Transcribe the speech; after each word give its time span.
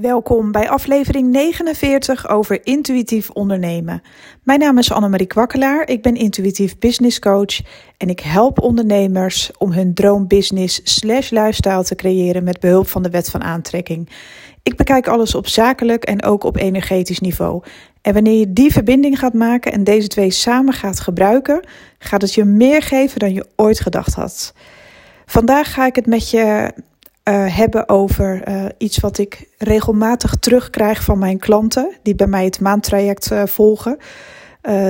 Welkom 0.00 0.52
bij 0.52 0.68
aflevering 0.68 1.30
49 1.30 2.28
over 2.28 2.66
intuïtief 2.66 3.30
ondernemen. 3.30 4.02
Mijn 4.42 4.58
naam 4.58 4.78
is 4.78 4.92
Annemarie 4.92 5.26
Kwakkelaar, 5.26 5.88
ik 5.88 6.02
ben 6.02 6.14
intuïtief 6.14 6.78
business 6.78 7.18
coach 7.18 7.60
en 7.96 8.08
ik 8.08 8.20
help 8.20 8.60
ondernemers 8.60 9.50
om 9.58 9.72
hun 9.72 9.94
droombusiness 9.94 10.80
slash 10.84 11.30
lifestyle 11.30 11.84
te 11.84 11.94
creëren 11.94 12.44
met 12.44 12.60
behulp 12.60 12.88
van 12.88 13.02
de 13.02 13.10
wet 13.10 13.30
van 13.30 13.42
aantrekking. 13.42 14.08
Ik 14.62 14.76
bekijk 14.76 15.08
alles 15.08 15.34
op 15.34 15.46
zakelijk 15.46 16.04
en 16.04 16.22
ook 16.22 16.44
op 16.44 16.56
energetisch 16.56 17.20
niveau. 17.20 17.62
En 18.02 18.14
wanneer 18.14 18.38
je 18.38 18.52
die 18.52 18.72
verbinding 18.72 19.18
gaat 19.18 19.34
maken 19.34 19.72
en 19.72 19.84
deze 19.84 20.08
twee 20.08 20.30
samen 20.30 20.72
gaat 20.72 21.00
gebruiken, 21.00 21.66
gaat 21.98 22.22
het 22.22 22.34
je 22.34 22.44
meer 22.44 22.82
geven 22.82 23.18
dan 23.18 23.32
je 23.32 23.46
ooit 23.56 23.80
gedacht 23.80 24.14
had. 24.14 24.54
Vandaag 25.26 25.72
ga 25.72 25.86
ik 25.86 25.94
het 25.94 26.06
met 26.06 26.30
je 26.30 26.72
uh, 27.30 27.56
hebben 27.56 27.88
over 27.88 28.48
uh, 28.48 28.64
iets 28.78 28.98
wat 28.98 29.18
ik 29.18 29.48
regelmatig 29.58 30.36
terugkrijg 30.36 31.02
van 31.02 31.18
mijn 31.18 31.38
klanten 31.38 31.94
die 32.02 32.14
bij 32.14 32.26
mij 32.26 32.44
het 32.44 32.60
maandtraject 32.60 33.32
uh, 33.32 33.42
volgen. 33.46 33.98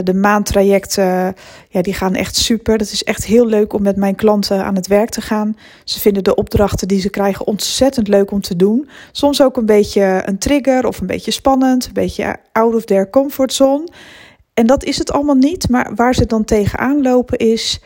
de 0.04 0.14
maandtrajecten, 0.14 1.34
ja, 1.68 1.82
die 1.82 1.94
gaan 1.94 2.14
echt 2.14 2.36
super. 2.36 2.78
Dat 2.78 2.90
is 2.90 3.04
echt 3.04 3.24
heel 3.24 3.46
leuk 3.46 3.72
om 3.72 3.82
met 3.82 3.96
mijn 3.96 4.14
klanten 4.14 4.64
aan 4.64 4.74
het 4.74 4.86
werk 4.86 5.10
te 5.10 5.20
gaan. 5.20 5.56
Ze 5.84 6.00
vinden 6.00 6.24
de 6.24 6.34
opdrachten 6.34 6.88
die 6.88 7.00
ze 7.00 7.10
krijgen 7.10 7.46
ontzettend 7.46 8.08
leuk 8.08 8.30
om 8.30 8.40
te 8.40 8.56
doen. 8.56 8.88
Soms 9.12 9.42
ook 9.42 9.56
een 9.56 9.66
beetje 9.66 10.22
een 10.24 10.38
trigger 10.38 10.86
of 10.86 11.00
een 11.00 11.06
beetje 11.06 11.30
spannend, 11.30 11.86
een 11.86 11.92
beetje 11.92 12.36
out 12.52 12.74
of 12.74 12.84
their 12.84 13.10
comfort 13.10 13.52
zone. 13.52 13.88
En 14.54 14.66
dat 14.66 14.84
is 14.84 14.98
het 14.98 15.12
allemaal 15.12 15.34
niet, 15.34 15.68
maar 15.68 15.94
waar 15.94 16.14
ze 16.14 16.26
dan 16.26 16.44
tegenaan 16.44 17.02
lopen 17.02 17.38
is 17.38 17.80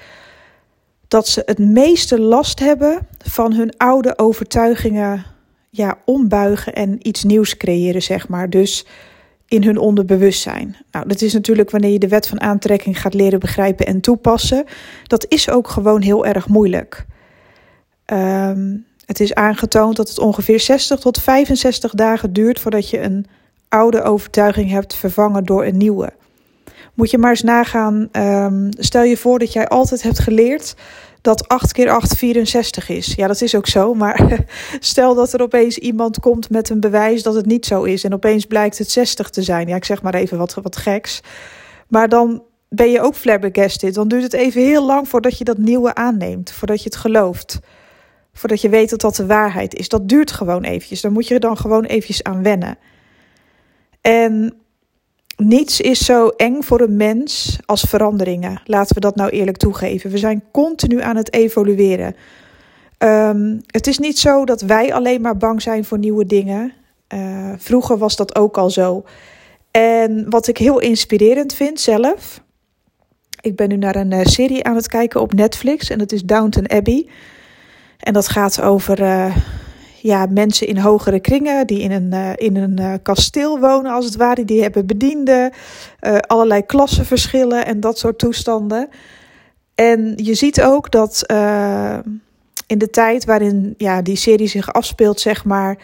dat 1.15 1.29
ze 1.29 1.43
het 1.45 1.59
meeste 1.59 2.21
last 2.21 2.59
hebben 2.59 3.07
van 3.19 3.53
hun 3.53 3.77
oude 3.77 4.19
overtuigingen 4.19 5.25
ja, 5.71 5.99
ombuigen 6.05 6.75
en 6.75 7.09
iets 7.09 7.25
nieuws 7.25 7.57
creëren, 7.57 8.03
zeg 8.03 8.29
maar. 8.29 8.51
Dus 8.51 8.87
in 9.49 9.65
hun 9.65 9.79
onderbewustzijn. 9.79 10.77
Nou, 10.91 11.09
dat 11.09 11.21
is 11.21 11.33
natuurlijk 11.33 11.71
wanneer 11.71 11.91
je 11.91 11.99
de 11.99 12.09
wet 12.09 12.27
van 12.27 12.41
aantrekking 12.41 13.01
gaat 13.01 13.15
leren 13.15 13.41
begrijpen 13.41 13.87
en 13.87 14.01
toepassen. 14.01 14.65
Dat 15.07 15.27
is 15.29 15.51
ook 15.51 15.69
gewoon 15.69 16.03
heel 16.03 16.27
erg 16.27 16.49
moeilijk. 16.49 17.07
Um, 18.13 18.87
het 19.07 19.21
is 19.21 19.35
aangetoond 19.35 19.97
dat 19.97 20.09
het 20.09 20.19
ongeveer 20.19 20.61
60 20.61 21.01
tot 21.01 21.21
65 21.21 21.93
dagen 21.93 22.33
duurt 22.33 22.61
voordat 22.61 22.91
je 22.91 23.01
een 23.01 23.27
oude 23.69 24.03
overtuiging 24.03 24.71
hebt 24.71 24.95
vervangen 24.95 25.45
door 25.45 25.65
een 25.65 25.77
nieuwe. 25.77 26.13
Moet 26.95 27.11
je 27.11 27.19
maar 27.19 27.31
eens 27.31 27.43
nagaan. 27.43 28.09
Um, 28.13 28.69
stel 28.79 29.03
je 29.03 29.17
voor 29.17 29.39
dat 29.39 29.53
jij 29.53 29.69
altijd 29.69 30.03
hebt 30.03 30.19
geleerd 30.19 30.75
dat 31.25 31.49
8 31.49 31.73
keer 31.73 31.91
8 31.91 32.17
64 32.17 32.89
is. 32.89 33.15
Ja, 33.15 33.27
dat 33.27 33.41
is 33.41 33.55
ook 33.55 33.67
zo. 33.67 33.95
Maar 33.95 34.45
stel 34.79 35.15
dat 35.15 35.33
er 35.33 35.43
opeens 35.43 35.79
iemand 35.79 36.21
komt 36.21 36.51
met 36.51 36.69
een 36.69 36.81
bewijs 36.81 37.23
dat 37.23 37.35
het 37.35 37.47
niet 37.47 37.67
zo 37.67 37.83
is. 37.83 38.05
En 38.05 38.15
opeens 38.15 38.47
blijkt 38.47 38.79
het 38.79 38.91
60 38.91 39.31
te 39.31 39.43
zijn. 39.43 39.69
Ja, 39.69 39.77
ik 39.77 39.85
zeg 39.85 40.03
maar 40.03 40.15
even 40.15 40.39
wat, 40.39 40.55
wat 40.55 40.77
geks. 40.77 41.21
Maar 41.89 42.09
dan 42.09 42.43
ben 42.69 42.91
je 42.91 43.01
ook 43.01 43.15
flabbergasted. 43.15 43.95
Dan 43.95 44.09
duurt 44.09 44.23
het 44.23 44.33
even 44.33 44.63
heel 44.63 44.87
lang 44.87 45.09
voordat 45.09 45.39
je 45.39 45.45
dat 45.45 45.59
nieuwe 45.59 45.95
aanneemt. 45.95 46.53
Voordat 46.53 46.79
je 46.79 46.85
het 46.85 46.97
gelooft. 46.97 47.59
Voordat 48.33 48.61
je 48.61 48.69
weet 48.69 48.91
dat 48.91 49.01
dat 49.01 49.17
de 49.17 49.27
waarheid 49.27 49.75
is. 49.75 49.89
Dat 49.89 50.09
duurt 50.09 50.33
gewoon 50.33 50.63
eventjes. 50.63 51.01
Daar 51.01 51.13
moet 51.13 51.29
je 51.29 51.35
er 51.35 51.41
dan 51.41 51.57
gewoon 51.57 51.85
eventjes 51.85 52.23
aan 52.23 52.43
wennen. 52.43 52.79
En 54.01 54.55
niets 55.37 55.81
is 55.81 56.05
zo 56.05 56.29
eng 56.29 56.63
voor 56.63 56.81
een 56.81 56.97
mens 56.97 57.59
als 57.67 57.81
veranderingen. 57.81 58.61
Laten 58.65 58.95
we 58.95 59.01
dat 59.01 59.17
nou 59.17 59.31
eerlijk 59.31 59.57
toegeven. 59.57 60.11
We 60.11 60.19
zijn 60.19 60.45
continu 60.53 61.01
aan 61.01 61.17
het 61.17 61.33
evolueren. 61.33 62.15
Um, 62.99 63.61
het 63.67 63.87
is 63.87 63.99
niet 63.99 64.19
zo 64.19 64.45
dat 64.45 64.61
wij 64.61 64.95
alleen 64.95 65.21
maar 65.21 65.37
bang 65.37 65.63
zijn 65.63 65.85
voor 65.85 65.99
nieuwe 65.99 66.27
dingen. 66.27 66.73
Uh, 67.15 67.53
vroeger 67.57 67.99
was 67.99 68.17
dat 68.17 68.37
ook 68.37 68.59
al 68.59 68.71
zo. 68.71 69.05
En 69.71 70.31
wat 70.31 70.47
ik 70.47 70.59
heel 70.59 70.79
inspirerend 70.79 71.55
vind 71.55 71.81
zelf. 71.81 72.43
Ik 73.41 73.57
ben 73.57 73.69
nu 73.69 73.77
naar 73.77 73.97
een 73.97 74.13
uh, 74.13 74.25
serie 74.25 74.65
aan 74.65 74.77
het 74.77 74.89
kijken 74.89 75.21
op 75.21 75.33
Netflix 75.33 75.91
en 75.91 75.99
dat 75.99 76.13
is 76.13 76.23
Downton 76.23 76.71
Abbey. 76.71 77.09
En 77.99 78.13
dat 78.13 78.29
gaat 78.29 78.61
over 78.61 79.01
uh, 79.01 79.37
ja, 80.05 80.27
mensen 80.31 80.67
in 80.67 80.79
hogere 80.79 81.21
kringen 81.21 81.67
die 81.67 81.81
in 81.81 81.91
een, 81.91 82.11
uh, 82.13 82.31
in 82.35 82.57
een 82.57 82.81
uh, 82.81 82.95
kasteel 83.03 83.59
wonen, 83.59 83.93
als 83.93 84.05
het 84.05 84.17
ware. 84.17 84.45
Die 84.45 84.63
hebben 84.63 84.87
bedienden, 84.87 85.53
uh, 86.01 86.17
allerlei 86.19 86.67
klassenverschillen 86.67 87.67
en 87.67 87.81
dat 87.81 87.99
soort 87.99 88.19
toestanden. 88.19 88.89
En 89.75 90.13
je 90.17 90.35
ziet 90.35 90.63
ook 90.63 90.91
dat 90.91 91.25
in 92.67 92.79
de 92.79 92.91
tijd 92.91 93.25
waarin 93.25 93.75
ja, 93.77 94.03
die 94.03 94.17
serie 94.17 94.47
zich 94.47 94.73
afspeelt, 94.73 95.21
zeg 95.21 95.45
maar, 95.45 95.79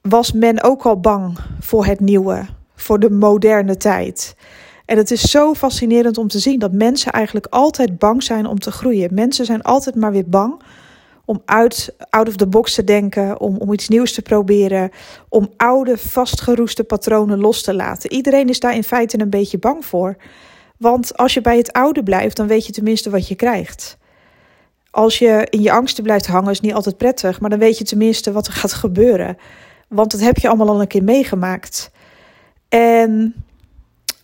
was 0.00 0.32
men 0.32 0.62
ook 0.62 0.82
al 0.82 1.00
bang 1.00 1.38
voor 1.60 1.86
het 1.86 2.00
nieuwe, 2.00 2.46
voor 2.74 2.98
de 3.00 3.10
moderne 3.10 3.76
tijd. 3.76 4.36
En 4.84 4.96
het 4.96 5.10
is 5.10 5.20
zo 5.20 5.54
fascinerend 5.54 6.18
om 6.18 6.28
te 6.28 6.38
zien 6.38 6.58
dat 6.58 6.72
mensen 6.72 7.12
eigenlijk 7.12 7.46
altijd 7.50 7.98
bang 7.98 8.22
zijn 8.22 8.46
om 8.46 8.58
te 8.58 8.70
groeien. 8.70 9.14
Mensen 9.14 9.44
zijn 9.44 9.62
altijd 9.62 9.94
maar 9.94 10.12
weer 10.12 10.28
bang 10.28 10.62
om 11.28 11.42
uit, 11.44 11.94
out 12.10 12.28
of 12.28 12.36
the 12.36 12.46
box 12.46 12.74
te 12.74 12.84
denken, 12.84 13.40
om, 13.40 13.56
om 13.56 13.72
iets 13.72 13.88
nieuws 13.88 14.12
te 14.12 14.22
proberen, 14.22 14.90
om 15.28 15.50
oude 15.56 15.98
vastgeroeste 15.98 16.84
patronen 16.84 17.38
los 17.38 17.62
te 17.62 17.74
laten. 17.74 18.12
Iedereen 18.12 18.48
is 18.48 18.60
daar 18.60 18.74
in 18.74 18.84
feite 18.84 19.20
een 19.20 19.30
beetje 19.30 19.58
bang 19.58 19.84
voor. 19.84 20.16
Want 20.76 21.16
als 21.16 21.34
je 21.34 21.40
bij 21.40 21.56
het 21.56 21.72
oude 21.72 22.02
blijft, 22.02 22.36
dan 22.36 22.46
weet 22.46 22.66
je 22.66 22.72
tenminste 22.72 23.10
wat 23.10 23.28
je 23.28 23.34
krijgt. 23.34 23.98
Als 24.90 25.18
je 25.18 25.46
in 25.50 25.62
je 25.62 25.72
angsten 25.72 26.02
blijft 26.02 26.26
hangen, 26.26 26.50
is 26.50 26.60
niet 26.60 26.74
altijd 26.74 26.96
prettig, 26.96 27.40
maar 27.40 27.50
dan 27.50 27.58
weet 27.58 27.78
je 27.78 27.84
tenminste 27.84 28.32
wat 28.32 28.46
er 28.46 28.52
gaat 28.52 28.72
gebeuren. 28.72 29.36
Want 29.88 30.10
dat 30.10 30.20
heb 30.20 30.38
je 30.38 30.48
allemaal 30.48 30.68
al 30.68 30.80
een 30.80 30.86
keer 30.86 31.04
meegemaakt. 31.04 31.90
En 32.68 33.34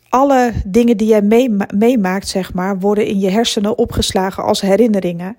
alle 0.09 0.53
dingen 0.67 0.97
die 0.97 1.09
jij 1.09 1.23
meemaakt, 1.75 2.29
zeg 2.29 2.55
maar, 2.55 2.79
worden 2.79 3.07
in 3.07 3.19
je 3.19 3.31
hersenen 3.31 3.79
opgeslagen 3.79 4.45
als 4.45 4.61
herinneringen. 4.61 5.37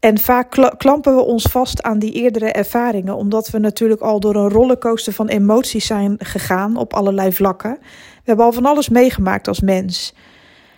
En 0.00 0.18
vaak 0.18 0.74
klampen 0.76 1.14
we 1.14 1.22
ons 1.22 1.42
vast 1.42 1.82
aan 1.82 1.98
die 1.98 2.12
eerdere 2.12 2.52
ervaringen, 2.52 3.16
omdat 3.16 3.50
we 3.50 3.58
natuurlijk 3.58 4.00
al 4.00 4.20
door 4.20 4.34
een 4.34 4.50
rollercoaster 4.50 5.12
van 5.12 5.28
emoties 5.28 5.86
zijn 5.86 6.16
gegaan 6.18 6.76
op 6.76 6.94
allerlei 6.94 7.32
vlakken. 7.32 7.78
We 7.80 8.22
hebben 8.24 8.44
al 8.44 8.52
van 8.52 8.66
alles 8.66 8.88
meegemaakt 8.88 9.48
als 9.48 9.60
mens. 9.60 10.14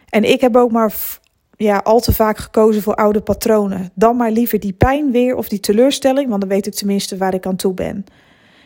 En 0.08 0.24
ik 0.24 0.40
heb 0.40 0.56
ook 0.56 0.70
maar 0.70 0.94
ja, 1.56 1.76
al 1.76 2.00
te 2.00 2.12
vaak 2.12 2.38
gekozen 2.38 2.82
voor 2.82 2.94
oude 2.94 3.20
patronen. 3.20 3.90
Dan 3.94 4.16
maar 4.16 4.30
liever 4.30 4.60
die 4.60 4.72
pijn 4.72 5.10
weer 5.10 5.36
of 5.36 5.48
die 5.48 5.60
teleurstelling, 5.60 6.28
want 6.28 6.40
dan 6.40 6.50
weet 6.50 6.66
ik 6.66 6.74
tenminste 6.74 7.16
waar 7.16 7.34
ik 7.34 7.46
aan 7.46 7.56
toe 7.56 7.74
ben. 7.74 8.04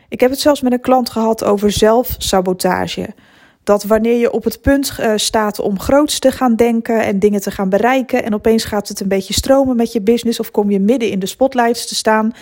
Ik 0.08 0.20
heb 0.20 0.30
het 0.30 0.40
zelfs 0.40 0.60
met 0.60 0.72
een 0.72 0.80
klant 0.80 1.10
gehad 1.10 1.44
over 1.44 1.70
zelfsabotage. 1.70 3.14
Dat 3.64 3.84
wanneer 3.84 4.18
je 4.18 4.32
op 4.32 4.44
het 4.44 4.60
punt 4.60 4.96
uh, 5.00 5.12
staat 5.16 5.58
om 5.58 5.80
groots 5.80 6.18
te 6.18 6.30
gaan 6.30 6.56
denken 6.56 7.04
en 7.04 7.18
dingen 7.18 7.40
te 7.40 7.50
gaan 7.50 7.68
bereiken, 7.68 8.24
en 8.24 8.34
opeens 8.34 8.64
gaat 8.64 8.88
het 8.88 9.00
een 9.00 9.08
beetje 9.08 9.34
stromen 9.34 9.76
met 9.76 9.92
je 9.92 10.00
business 10.00 10.40
of 10.40 10.50
kom 10.50 10.70
je 10.70 10.80
midden 10.80 11.10
in 11.10 11.18
de 11.18 11.26
spotlights 11.26 11.86
te 11.86 11.94
staan, 11.94 12.32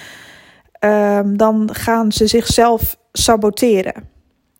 uh, 0.84 1.20
dan 1.24 1.68
gaan 1.72 2.12
ze 2.12 2.26
zichzelf 2.26 2.96
saboteren. 3.12 4.10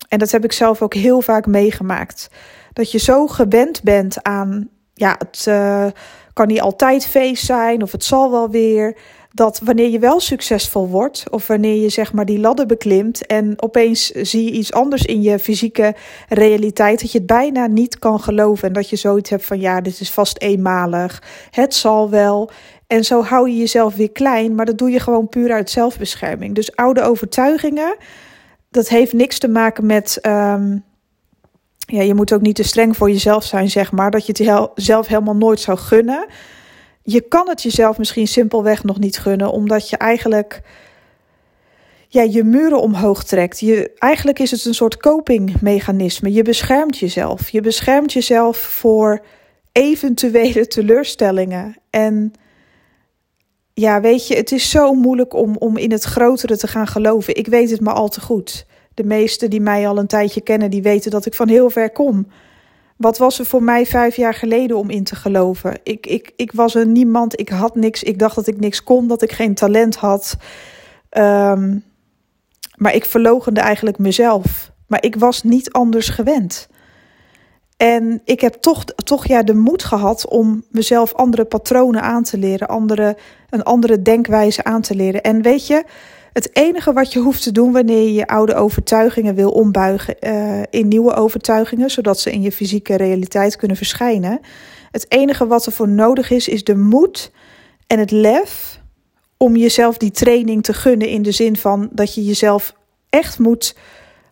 En 0.09 0.19
dat 0.19 0.31
heb 0.31 0.45
ik 0.45 0.53
zelf 0.53 0.83
ook 0.83 0.95
heel 0.95 1.21
vaak 1.21 1.47
meegemaakt. 1.47 2.31
Dat 2.73 2.93
je 2.93 2.99
zo 2.99 3.27
gewend 3.27 3.83
bent 3.83 4.23
aan, 4.23 4.69
ja, 4.95 5.17
het 5.19 5.45
uh, 5.49 5.87
kan 6.33 6.47
niet 6.47 6.61
altijd 6.61 7.07
feest 7.07 7.45
zijn 7.45 7.83
of 7.83 7.93
het 7.93 8.05
zal 8.05 8.31
wel 8.31 8.51
weer 8.51 8.97
dat 9.33 9.61
wanneer 9.65 9.89
je 9.89 9.99
wel 9.99 10.21
succesvol 10.21 10.89
wordt, 10.89 11.25
of 11.31 11.47
wanneer 11.47 11.83
je 11.83 11.89
zeg 11.89 12.13
maar 12.13 12.25
die 12.25 12.39
ladder 12.39 12.67
beklimt 12.67 13.27
en 13.27 13.63
opeens 13.63 14.07
zie 14.11 14.45
je 14.45 14.51
iets 14.51 14.73
anders 14.73 15.05
in 15.05 15.23
je 15.23 15.39
fysieke 15.39 15.95
realiteit, 16.29 17.01
dat 17.01 17.13
je 17.13 17.19
het 17.19 17.27
bijna 17.27 17.67
niet 17.67 17.99
kan 17.99 18.21
geloven 18.21 18.69
en 18.69 18.75
dat 18.75 18.91
je 18.91 18.97
zoiets 18.97 19.31
hebt 19.31 19.45
van 19.45 19.61
ja, 19.61 19.81
dit 19.81 20.01
is 20.01 20.11
vast 20.11 20.39
eenmalig, 20.39 21.23
het 21.51 21.75
zal 21.75 22.11
wel. 22.11 22.51
En 22.87 23.05
zo 23.05 23.23
hou 23.23 23.51
je 23.51 23.57
jezelf 23.57 23.95
weer 23.95 24.13
klein, 24.13 24.55
maar 24.55 24.67
dat 24.67 24.79
doe 24.79 24.91
je 24.91 25.01
gewoon 25.01 25.29
puur 25.29 25.53
uit 25.53 25.71
zelfbescherming. 25.71 26.55
Dus 26.55 26.77
oude 26.77 27.03
overtuigingen, 27.03 27.97
dat 28.71 28.89
heeft 28.89 29.13
niks 29.13 29.39
te 29.39 29.49
maken 29.49 29.87
met. 29.87 30.19
Um, 30.27 30.85
ja, 31.87 32.03
je 32.03 32.15
moet 32.15 32.33
ook 32.33 32.41
niet 32.41 32.55
te 32.55 32.63
streng 32.63 32.97
voor 32.97 33.11
jezelf 33.11 33.45
zijn, 33.45 33.71
zeg 33.71 33.93
maar. 33.93 34.11
Dat 34.11 34.27
je 34.27 34.33
het 34.37 34.71
zelf 34.75 35.07
helemaal 35.07 35.37
nooit 35.37 35.61
zou 35.61 35.79
gunnen 35.79 36.27
je 37.03 37.21
kan 37.21 37.49
het 37.49 37.63
jezelf 37.63 37.99
misschien 37.99 38.29
simpelweg 38.29 38.85
nog 38.85 38.99
niet 38.99 39.19
gunnen, 39.19 39.53
omdat 39.53 39.91
je 39.91 39.97
eigenlijk 39.97 40.63
ja, 42.13 42.23
je 42.23 42.45
muren 42.45 42.81
omhoog 42.81 43.25
trekt. 43.25 43.61
Je, 43.61 43.91
eigenlijk 43.99 44.39
is 44.39 44.51
het 44.51 44.65
een 44.65 44.75
soort 44.75 44.97
copingmechanisme. 44.97 46.33
Je 46.33 46.43
beschermt 46.43 46.99
jezelf. 46.99 47.49
Je 47.49 47.61
beschermt 47.61 48.13
jezelf 48.13 48.57
voor 48.57 49.25
eventuele 49.73 50.67
teleurstellingen. 50.67 51.77
En 51.91 52.33
ja, 53.75 54.01
weet 54.01 54.27
je, 54.27 54.37
het 54.37 54.53
is 54.53 54.71
zo 54.71 54.95
moeilijk 54.95 55.35
om, 55.35 55.57
om 55.57 55.77
in 55.77 55.93
het 55.93 56.03
grotere 56.03 56.57
te 56.57 56.67
gaan 56.67 56.87
geloven. 56.87 57.37
Ik 57.37 57.47
weet 57.47 57.71
het 57.71 57.81
maar 57.81 57.95
al 57.95 58.09
te 58.09 58.21
goed. 58.21 58.67
De 58.95 59.05
meesten 59.05 59.51
die 59.51 59.61
mij 59.61 59.89
al 59.89 59.99
een 59.99 60.07
tijdje 60.07 60.41
kennen, 60.41 60.71
die 60.71 60.83
weten 60.83 61.11
dat 61.11 61.27
ik 61.27 61.35
van 61.35 61.49
heel 61.49 61.71
ver 61.71 61.91
kom. 61.91 62.27
Wat 63.03 63.19
was 63.19 63.39
er 63.39 63.47
voor 63.47 63.63
mij 63.63 63.87
vijf 63.87 64.17
jaar 64.17 64.35
geleden 64.35 64.77
om 64.77 64.91
in 64.91 65.05
te 65.05 65.17
geloven? 65.17 65.79
Ik, 65.83 66.07
ik, 66.07 66.33
ik 66.37 66.53
was 66.53 66.75
een 66.75 66.93
niemand, 66.93 67.41
ik 67.41 67.49
had 67.49 67.75
niks, 67.75 68.03
ik 68.03 68.19
dacht 68.19 68.35
dat 68.35 68.47
ik 68.47 68.61
niks 68.61 68.83
kon, 68.83 69.09
dat 69.09 69.23
ik 69.23 69.33
geen 69.33 69.55
talent 69.55 69.97
had. 69.97 70.37
Um, 71.11 71.85
Maar 72.77 72.95
ik 72.95 73.05
verlogende 73.05 73.61
eigenlijk 73.61 73.99
mezelf. 73.99 74.73
Maar 74.87 75.05
ik 75.05 75.17
was 75.17 75.43
niet 75.43 75.73
anders 75.73 76.09
gewend. 76.09 76.69
En 77.77 78.21
ik 78.25 78.41
heb 78.41 78.55
toch, 78.55 78.85
toch 78.85 79.27
ja, 79.27 79.43
de 79.43 79.55
moed 79.55 79.85
gehad 79.85 80.29
om 80.29 80.65
mezelf 80.71 81.15
andere 81.15 81.45
patronen 81.45 82.03
aan 82.03 82.23
te 82.23 82.39
leren, 82.39 82.69
andere, 82.69 83.17
een 83.51 83.63
andere 83.63 84.03
denkwijze 84.03 84.65
aan 84.65 84.81
te 84.81 84.95
leren. 84.95 85.23
En 85.23 85.43
weet 85.43 85.67
je, 85.67 85.85
het 86.33 86.57
enige 86.57 86.93
wat 86.93 87.13
je 87.13 87.19
hoeft 87.19 87.43
te 87.43 87.53
doen 87.53 87.73
wanneer 87.73 88.03
je 88.03 88.13
je 88.13 88.27
oude 88.27 88.55
overtuigingen 88.55 89.35
wil 89.35 89.51
ombuigen 89.51 90.17
uh, 90.21 90.63
in 90.71 90.89
nieuwe 90.89 91.15
overtuigingen, 91.15 91.91
zodat 91.91 92.21
ze 92.21 92.33
in 92.33 92.43
je 92.43 92.53
fysieke 92.53 92.97
realiteit 92.97 93.57
kunnen 93.57 93.77
verschijnen. 93.77 94.41
Het 94.91 95.07
enige 95.09 95.47
wat 95.47 95.67
er 95.67 95.73
voor 95.73 95.89
nodig 95.89 96.31
is, 96.31 96.49
is 96.49 96.65
de 96.65 96.77
moed 96.77 97.31
en 97.87 97.99
het 97.99 98.11
lef 98.11 98.81
om 99.37 99.57
jezelf 99.57 99.97
die 99.97 100.11
training 100.11 100.63
te 100.63 100.73
gunnen 100.73 101.09
in 101.09 101.23
de 101.23 101.33
zin 101.33 101.57
van 101.57 101.89
dat 101.93 102.15
je 102.15 102.25
jezelf 102.25 102.75
echt 103.09 103.39
moet 103.39 103.77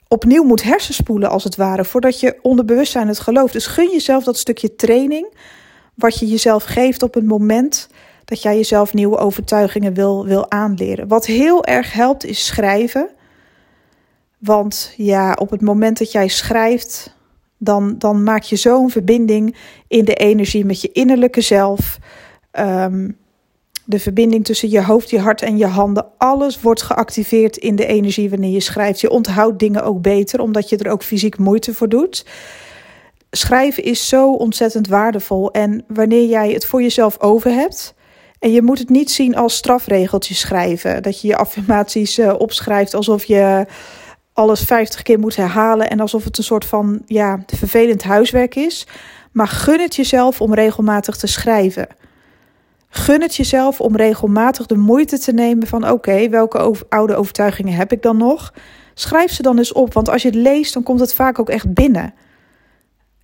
opnieuw 0.08 0.44
moet 0.44 0.62
hersenspoelen 0.62 1.30
als 1.30 1.44
het 1.44 1.56
ware 1.56 1.84
voordat 1.84 2.20
je 2.20 2.38
onderbewustzijn 2.42 3.08
het 3.08 3.20
gelooft. 3.20 3.52
Dus 3.52 3.66
gun 3.66 3.90
jezelf 3.92 4.24
dat 4.24 4.36
stukje 4.36 4.74
training 4.74 5.34
wat 5.94 6.18
je 6.18 6.26
jezelf 6.26 6.64
geeft 6.64 7.02
op 7.02 7.14
het 7.14 7.26
moment 7.26 7.88
dat 8.30 8.42
jij 8.42 8.56
jezelf 8.56 8.94
nieuwe 8.94 9.16
overtuigingen 9.16 9.94
wil, 9.94 10.26
wil 10.26 10.50
aanleren. 10.50 11.08
Wat 11.08 11.26
heel 11.26 11.64
erg 11.64 11.92
helpt 11.92 12.24
is 12.24 12.46
schrijven. 12.46 13.10
Want 14.38 14.94
ja, 14.96 15.32
op 15.32 15.50
het 15.50 15.60
moment 15.60 15.98
dat 15.98 16.12
jij 16.12 16.28
schrijft, 16.28 17.16
dan, 17.58 17.98
dan 17.98 18.22
maak 18.22 18.42
je 18.42 18.56
zo'n 18.56 18.90
verbinding 18.90 19.56
in 19.88 20.04
de 20.04 20.14
energie 20.14 20.64
met 20.64 20.80
je 20.80 20.92
innerlijke 20.92 21.40
zelf. 21.40 21.98
Um, 22.58 23.18
de 23.84 23.98
verbinding 23.98 24.44
tussen 24.44 24.70
je 24.70 24.82
hoofd, 24.82 25.10
je 25.10 25.20
hart 25.20 25.42
en 25.42 25.58
je 25.58 25.66
handen. 25.66 26.06
Alles 26.18 26.60
wordt 26.60 26.82
geactiveerd 26.82 27.56
in 27.56 27.76
de 27.76 27.86
energie 27.86 28.30
wanneer 28.30 28.50
je 28.50 28.60
schrijft. 28.60 29.00
Je 29.00 29.10
onthoudt 29.10 29.58
dingen 29.58 29.84
ook 29.84 30.02
beter, 30.02 30.40
omdat 30.40 30.68
je 30.68 30.76
er 30.76 30.90
ook 30.90 31.02
fysiek 31.02 31.38
moeite 31.38 31.74
voor 31.74 31.88
doet. 31.88 32.26
Schrijven 33.30 33.82
is 33.82 34.08
zo 34.08 34.32
ontzettend 34.32 34.88
waardevol. 34.88 35.50
En 35.50 35.84
wanneer 35.88 36.28
jij 36.28 36.52
het 36.52 36.66
voor 36.66 36.82
jezelf 36.82 37.20
over 37.20 37.50
hebt. 37.50 37.94
En 38.40 38.52
je 38.52 38.62
moet 38.62 38.78
het 38.78 38.88
niet 38.88 39.10
zien 39.10 39.36
als 39.36 39.56
strafregeltjes 39.56 40.40
schrijven. 40.40 41.02
Dat 41.02 41.20
je 41.20 41.28
je 41.28 41.36
affirmaties 41.36 42.18
uh, 42.18 42.34
opschrijft 42.38 42.94
alsof 42.94 43.24
je 43.24 43.66
alles 44.32 44.60
50 44.60 45.02
keer 45.02 45.18
moet 45.18 45.36
herhalen. 45.36 45.90
En 45.90 46.00
alsof 46.00 46.24
het 46.24 46.38
een 46.38 46.44
soort 46.44 46.64
van 46.64 47.02
ja, 47.06 47.42
vervelend 47.46 48.02
huiswerk 48.02 48.54
is. 48.54 48.86
Maar 49.32 49.48
gun 49.48 49.80
het 49.80 49.96
jezelf 49.96 50.40
om 50.40 50.54
regelmatig 50.54 51.16
te 51.16 51.26
schrijven. 51.26 51.86
Gun 52.88 53.22
het 53.22 53.36
jezelf 53.36 53.80
om 53.80 53.96
regelmatig 53.96 54.66
de 54.66 54.76
moeite 54.76 55.18
te 55.18 55.32
nemen 55.32 55.66
van 55.66 55.90
oké, 55.90 56.28
welke 56.28 56.74
oude 56.88 57.14
overtuigingen 57.14 57.74
heb 57.74 57.92
ik 57.92 58.02
dan 58.02 58.16
nog? 58.16 58.52
Schrijf 58.94 59.32
ze 59.32 59.42
dan 59.42 59.58
eens 59.58 59.72
op, 59.72 59.92
want 59.92 60.08
als 60.08 60.22
je 60.22 60.28
het 60.28 60.36
leest, 60.36 60.74
dan 60.74 60.82
komt 60.82 61.00
het 61.00 61.14
vaak 61.14 61.38
ook 61.38 61.48
echt 61.48 61.74
binnen. 61.74 62.14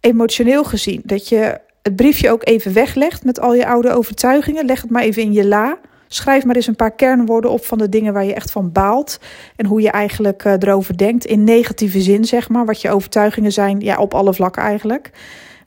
Emotioneel 0.01 0.65
gezien, 0.65 1.03
dat 1.05 1.29
je 1.29 1.61
het 1.87 1.97
briefje 1.97 2.31
ook 2.31 2.47
even 2.47 2.73
weglegt 2.73 3.25
met 3.25 3.41
al 3.41 3.55
je 3.55 3.67
oude 3.67 3.93
overtuigingen. 3.93 4.65
Leg 4.65 4.83
het 4.83 4.91
maar 4.91 5.03
even 5.03 5.23
in 5.23 5.33
je 5.33 5.47
la. 5.47 5.79
Schrijf 6.09 6.45
maar 6.45 6.57
eens 6.57 6.67
een 6.67 6.77
paar 6.77 6.95
kernwoorden 6.95 7.51
op 7.51 7.65
van 7.65 7.79
de 7.79 7.89
dingen 7.89 8.13
waar 8.13 8.25
je 8.25 8.35
echt 8.35 8.51
van 8.51 8.73
baalt. 8.73 9.19
En 9.57 9.67
hoe 9.67 9.81
je 9.81 9.91
eigenlijk 9.91 10.45
uh, 10.45 10.53
erover 10.53 10.97
denkt. 10.97 11.25
In 11.25 11.45
negatieve 11.45 12.01
zin, 12.01 12.25
zeg 12.25 12.49
maar. 12.49 12.67
Wat 12.67 12.81
je 12.81 12.91
overtuigingen 12.91 13.53
zijn, 13.53 13.81
ja, 13.81 13.99
op 13.99 14.15
alle 14.15 14.35
vlakken 14.35 14.63
eigenlijk. 14.63 15.11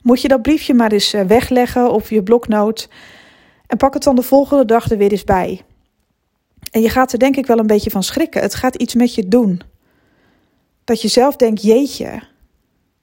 Moet 0.02 0.20
je 0.20 0.28
dat 0.28 0.42
briefje 0.42 0.74
maar 0.74 0.92
eens 0.92 1.14
uh, 1.14 1.22
wegleggen 1.22 1.92
op 1.92 2.08
je 2.08 2.22
bloknoot. 2.22 2.88
En 3.66 3.76
pak 3.76 3.94
het 3.94 4.02
dan 4.02 4.16
de 4.16 4.22
volgende 4.22 4.64
dag 4.64 4.90
er 4.90 4.98
weer 4.98 5.10
eens 5.10 5.24
bij. 5.24 5.60
En 6.70 6.80
je 6.80 6.88
gaat 6.88 7.12
er 7.12 7.18
denk 7.18 7.36
ik 7.36 7.46
wel 7.46 7.58
een 7.58 7.66
beetje 7.66 7.90
van 7.90 8.02
schrikken. 8.02 8.42
Het 8.42 8.54
gaat 8.54 8.74
iets 8.74 8.94
met 8.94 9.14
je 9.14 9.28
doen. 9.28 9.60
Dat 10.84 11.02
je 11.02 11.08
zelf 11.08 11.36
denkt: 11.36 11.62
jeetje, 11.62 12.22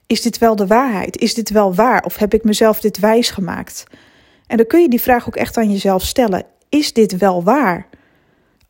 is 0.08 0.22
dit 0.22 0.38
wel 0.38 0.56
de 0.56 0.66
waarheid? 0.66 1.18
Is 1.18 1.34
dit 1.34 1.50
wel 1.50 1.74
waar? 1.74 2.04
Of 2.04 2.16
heb 2.16 2.34
ik 2.34 2.44
mezelf 2.44 2.80
dit 2.80 2.98
wijs 2.98 3.30
gemaakt? 3.30 3.84
En 4.46 4.56
dan 4.56 4.66
kun 4.66 4.80
je 4.80 4.88
die 4.88 5.00
vraag 5.00 5.26
ook 5.26 5.36
echt 5.36 5.56
aan 5.56 5.70
jezelf 5.70 6.02
stellen: 6.02 6.44
is 6.68 6.92
dit 6.92 7.16
wel 7.16 7.42
waar? 7.42 7.88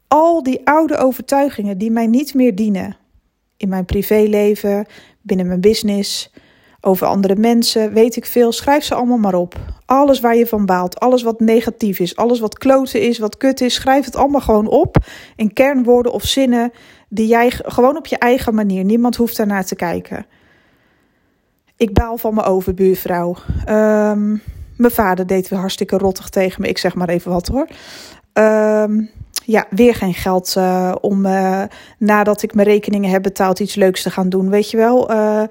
Al 0.09 0.43
die 0.43 0.61
oude 0.65 0.97
overtuigingen 0.97 1.79
die 1.79 1.91
mij 1.91 2.07
niet 2.07 2.35
meer 2.35 2.55
dienen 2.55 2.97
in 3.57 3.69
mijn 3.69 3.85
privéleven, 3.85 4.87
binnen 5.23 5.47
mijn 5.47 5.61
business, 5.61 6.33
over 6.81 7.07
andere 7.07 7.37
mensen, 7.37 7.93
weet 7.93 8.17
ik 8.17 8.27
veel. 8.27 8.53
Schrijf 8.53 8.85
ze 8.85 8.95
allemaal 8.95 9.19
maar 9.19 9.35
op. 9.35 9.55
Alles 9.87 10.21
waar 10.21 10.37
je 10.37 10.47
van 10.47 10.67
baalt, 10.67 11.01
alles 11.01 11.23
wat 11.23 11.41
negatief 11.41 11.99
is, 11.99 12.17
alles 12.17 12.41
wat 12.41 12.59
kloten 12.59 13.01
is, 13.03 13.19
wat 13.19 13.37
kut 13.37 13.61
is, 13.61 13.75
schrijf 13.75 14.05
het 14.05 14.17
allemaal 14.17 14.41
gewoon 14.41 14.69
op 14.69 14.97
in 15.37 15.53
kernwoorden 15.53 16.13
of 16.13 16.23
zinnen 16.23 16.73
die 17.09 17.27
jij 17.27 17.51
gewoon 17.51 17.97
op 17.97 18.07
je 18.07 18.19
eigen 18.19 18.55
manier. 18.55 18.85
Niemand 18.85 19.17
hoeft 19.17 19.37
daarnaar 19.37 19.65
te 19.65 19.77
kijken. 19.77 20.27
Ik 21.79 21.93
baal 21.93 22.17
van 22.17 22.35
mijn 22.35 22.47
overbuurvrouw. 22.47 23.37
Um, 23.69 24.43
mijn 24.77 24.93
vader 24.93 25.27
deed 25.27 25.49
weer 25.49 25.59
hartstikke 25.59 25.99
rottig 25.99 26.29
tegen 26.29 26.63
me. 26.63 26.69
Ik 26.69 26.79
zeg 26.79 26.95
maar 26.95 27.09
even 27.09 27.31
wat 27.31 27.47
hoor. 27.47 27.69
Um, 28.33 29.11
ja, 29.45 29.67
weer 29.71 29.95
geen 29.95 30.15
geld 30.15 30.55
uh, 30.59 30.95
om 31.01 31.27
uh, 31.27 31.63
nadat 31.99 32.43
ik 32.43 32.55
mijn 32.55 32.69
rekeningen 32.69 33.11
heb 33.11 33.23
betaald 33.23 33.61
iets 33.61 33.75
leuks 33.75 34.03
te 34.03 34.11
gaan 34.11 34.29
doen. 34.29 34.51
Weet 34.51 34.71
je 34.71 34.77
wel. 34.77 35.11
Uh, 35.13 35.43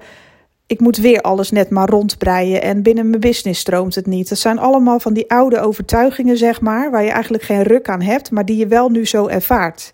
ik 0.66 0.80
moet 0.80 0.96
weer 0.96 1.20
alles 1.20 1.50
net 1.50 1.70
maar 1.70 1.88
rondbreien 1.88 2.62
en 2.62 2.82
binnen 2.82 3.08
mijn 3.08 3.20
business 3.20 3.60
stroomt 3.60 3.94
het 3.94 4.06
niet. 4.06 4.28
Dat 4.28 4.38
zijn 4.38 4.58
allemaal 4.58 5.00
van 5.00 5.12
die 5.12 5.30
oude 5.30 5.60
overtuigingen, 5.60 6.36
zeg 6.36 6.60
maar, 6.60 6.90
waar 6.90 7.04
je 7.04 7.10
eigenlijk 7.10 7.42
geen 7.42 7.62
ruk 7.62 7.88
aan 7.88 8.02
hebt, 8.02 8.30
maar 8.30 8.44
die 8.44 8.56
je 8.56 8.66
wel 8.66 8.88
nu 8.88 9.06
zo 9.06 9.26
ervaart. 9.26 9.92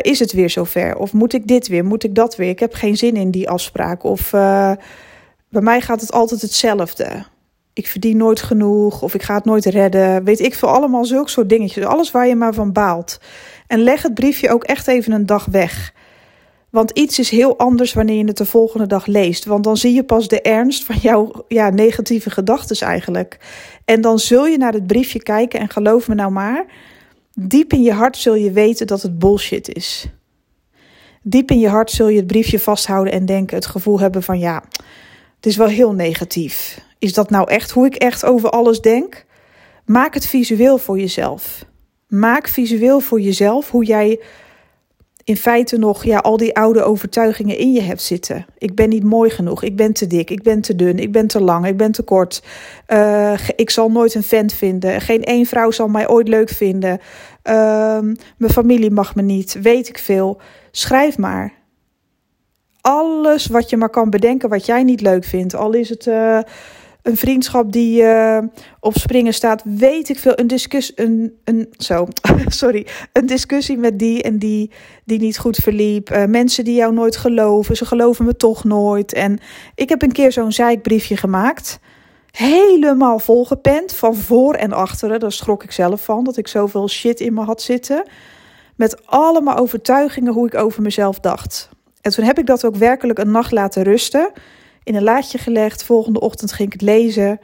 Is 0.00 0.18
het 0.18 0.32
weer 0.32 0.50
zover? 0.50 0.96
Of 0.96 1.12
moet 1.12 1.32
ik 1.32 1.46
dit 1.46 1.68
weer? 1.68 1.84
Moet 1.84 2.04
ik 2.04 2.14
dat 2.14 2.36
weer? 2.36 2.48
Ik 2.48 2.60
heb 2.60 2.74
geen 2.74 2.96
zin 2.96 3.16
in 3.16 3.30
die 3.30 3.48
afspraak. 3.48 4.04
Of 4.04 4.32
bij 5.54 5.62
mij 5.62 5.80
gaat 5.80 6.00
het 6.00 6.12
altijd 6.12 6.40
hetzelfde. 6.40 7.24
Ik 7.72 7.86
verdien 7.86 8.16
nooit 8.16 8.42
genoeg 8.42 9.02
of 9.02 9.14
ik 9.14 9.22
ga 9.22 9.34
het 9.34 9.44
nooit 9.44 9.64
redden. 9.64 10.24
Weet 10.24 10.40
ik 10.40 10.54
veel, 10.54 10.68
allemaal 10.68 11.04
zulke 11.04 11.30
soort 11.30 11.48
dingetjes. 11.48 11.84
Alles 11.84 12.10
waar 12.10 12.26
je 12.26 12.36
maar 12.36 12.54
van 12.54 12.72
baalt. 12.72 13.18
En 13.66 13.82
leg 13.82 14.02
het 14.02 14.14
briefje 14.14 14.50
ook 14.50 14.64
echt 14.64 14.86
even 14.86 15.12
een 15.12 15.26
dag 15.26 15.44
weg. 15.44 15.92
Want 16.70 16.90
iets 16.90 17.18
is 17.18 17.30
heel 17.30 17.58
anders 17.58 17.92
wanneer 17.92 18.16
je 18.16 18.24
het 18.24 18.36
de 18.36 18.46
volgende 18.46 18.86
dag 18.86 19.06
leest. 19.06 19.44
Want 19.44 19.64
dan 19.64 19.76
zie 19.76 19.94
je 19.94 20.04
pas 20.04 20.28
de 20.28 20.40
ernst 20.40 20.84
van 20.84 20.96
jouw 20.96 21.44
ja, 21.48 21.70
negatieve 21.70 22.30
gedachten 22.30 22.86
eigenlijk. 22.86 23.38
En 23.84 24.00
dan 24.00 24.18
zul 24.18 24.46
je 24.46 24.58
naar 24.58 24.72
het 24.72 24.86
briefje 24.86 25.22
kijken 25.22 25.60
en 25.60 25.68
geloof 25.68 26.08
me 26.08 26.14
nou 26.14 26.30
maar, 26.30 26.64
diep 27.34 27.72
in 27.72 27.82
je 27.82 27.92
hart 27.92 28.16
zul 28.16 28.34
je 28.34 28.50
weten 28.50 28.86
dat 28.86 29.02
het 29.02 29.18
bullshit 29.18 29.74
is. 29.74 30.08
Diep 31.22 31.50
in 31.50 31.58
je 31.58 31.68
hart 31.68 31.90
zul 31.90 32.08
je 32.08 32.16
het 32.16 32.26
briefje 32.26 32.58
vasthouden 32.58 33.12
en 33.12 33.26
denken, 33.26 33.56
het 33.56 33.66
gevoel 33.66 34.00
hebben 34.00 34.22
van 34.22 34.38
ja, 34.38 34.62
het 35.44 35.52
is 35.52 35.58
wel 35.58 35.68
heel 35.68 35.92
negatief. 35.92 36.80
Is 36.98 37.12
dat 37.12 37.30
nou 37.30 37.50
echt 37.50 37.70
hoe 37.70 37.86
ik 37.86 37.94
echt 37.94 38.24
over 38.24 38.50
alles 38.50 38.80
denk? 38.80 39.24
Maak 39.86 40.14
het 40.14 40.26
visueel 40.26 40.78
voor 40.78 40.98
jezelf. 40.98 41.64
Maak 42.08 42.48
visueel 42.48 43.00
voor 43.00 43.20
jezelf 43.20 43.70
hoe 43.70 43.84
jij 43.84 44.20
in 45.24 45.36
feite 45.36 45.76
nog 45.76 46.04
ja, 46.04 46.18
al 46.18 46.36
die 46.36 46.56
oude 46.56 46.82
overtuigingen 46.82 47.58
in 47.58 47.72
je 47.72 47.80
hebt 47.80 48.02
zitten. 48.02 48.46
Ik 48.58 48.74
ben 48.74 48.88
niet 48.88 49.04
mooi 49.04 49.30
genoeg, 49.30 49.62
ik 49.62 49.76
ben 49.76 49.92
te 49.92 50.06
dik, 50.06 50.30
ik 50.30 50.42
ben 50.42 50.60
te 50.60 50.76
dun, 50.76 50.98
ik 50.98 51.12
ben 51.12 51.26
te 51.26 51.40
lang, 51.40 51.66
ik 51.66 51.76
ben 51.76 51.92
te 51.92 52.02
kort. 52.02 52.42
Uh, 52.88 53.38
ik 53.56 53.70
zal 53.70 53.90
nooit 53.90 54.14
een 54.14 54.22
vent 54.22 54.52
vinden. 54.52 55.00
Geen 55.00 55.24
één 55.24 55.46
vrouw 55.46 55.70
zal 55.70 55.88
mij 55.88 56.08
ooit 56.08 56.28
leuk 56.28 56.48
vinden. 56.48 57.00
Uh, 57.44 57.98
mijn 58.36 58.52
familie 58.52 58.90
mag 58.90 59.14
me 59.14 59.22
niet, 59.22 59.58
weet 59.62 59.88
ik 59.88 59.98
veel. 59.98 60.40
Schrijf 60.70 61.18
maar. 61.18 61.63
Alles 62.86 63.46
wat 63.46 63.70
je 63.70 63.76
maar 63.76 63.90
kan 63.90 64.10
bedenken 64.10 64.48
wat 64.48 64.66
jij 64.66 64.82
niet 64.82 65.00
leuk 65.00 65.24
vindt. 65.24 65.54
Al 65.54 65.72
is 65.72 65.88
het. 65.88 66.06
Uh, 66.06 66.38
een 67.02 67.16
vriendschap 67.16 67.72
die 67.72 68.02
uh, 68.02 68.38
op 68.80 68.96
springen 68.96 69.34
staat, 69.34 69.62
weet 69.64 70.08
ik 70.08 70.18
veel. 70.18 70.32
Een 70.38 70.46
discussie, 70.46 71.00
een, 71.00 71.38
een, 71.44 71.68
zo, 71.76 72.06
sorry, 72.46 72.86
een 73.12 73.26
discussie 73.26 73.76
met 73.76 73.98
die 73.98 74.22
en 74.22 74.38
die 74.38 74.70
die 75.04 75.18
niet 75.18 75.38
goed 75.38 75.56
verliep. 75.56 76.10
Uh, 76.10 76.24
mensen 76.24 76.64
die 76.64 76.74
jou 76.74 76.92
nooit 76.92 77.16
geloven, 77.16 77.76
ze 77.76 77.84
geloven 77.84 78.24
me 78.24 78.36
toch 78.36 78.64
nooit. 78.64 79.12
En 79.12 79.38
ik 79.74 79.88
heb 79.88 80.02
een 80.02 80.12
keer 80.12 80.32
zo'n 80.32 80.52
zeikbriefje 80.52 81.16
gemaakt. 81.16 81.78
Helemaal 82.30 83.18
volgepend, 83.18 83.94
van 83.94 84.14
voor 84.14 84.54
en 84.54 84.72
achteren. 84.72 85.20
Daar 85.20 85.32
schrok 85.32 85.62
ik 85.62 85.72
zelf 85.72 86.04
van, 86.04 86.24
dat 86.24 86.36
ik 86.36 86.48
zoveel 86.48 86.88
shit 86.88 87.20
in 87.20 87.34
me 87.34 87.42
had 87.42 87.62
zitten. 87.62 88.04
Met 88.76 89.06
allemaal 89.06 89.56
overtuigingen 89.56 90.32
hoe 90.32 90.46
ik 90.46 90.54
over 90.54 90.82
mezelf 90.82 91.20
dacht. 91.20 91.72
En 92.04 92.10
toen 92.10 92.24
heb 92.24 92.38
ik 92.38 92.46
dat 92.46 92.64
ook 92.64 92.76
werkelijk 92.76 93.18
een 93.18 93.30
nacht 93.30 93.52
laten 93.52 93.82
rusten 93.82 94.30
in 94.82 94.94
een 94.94 95.02
laadje 95.02 95.38
gelegd. 95.38 95.84
Volgende 95.84 96.20
ochtend 96.20 96.52
ging 96.52 96.72
ik 96.72 96.80
het 96.80 96.90
lezen. 96.90 97.40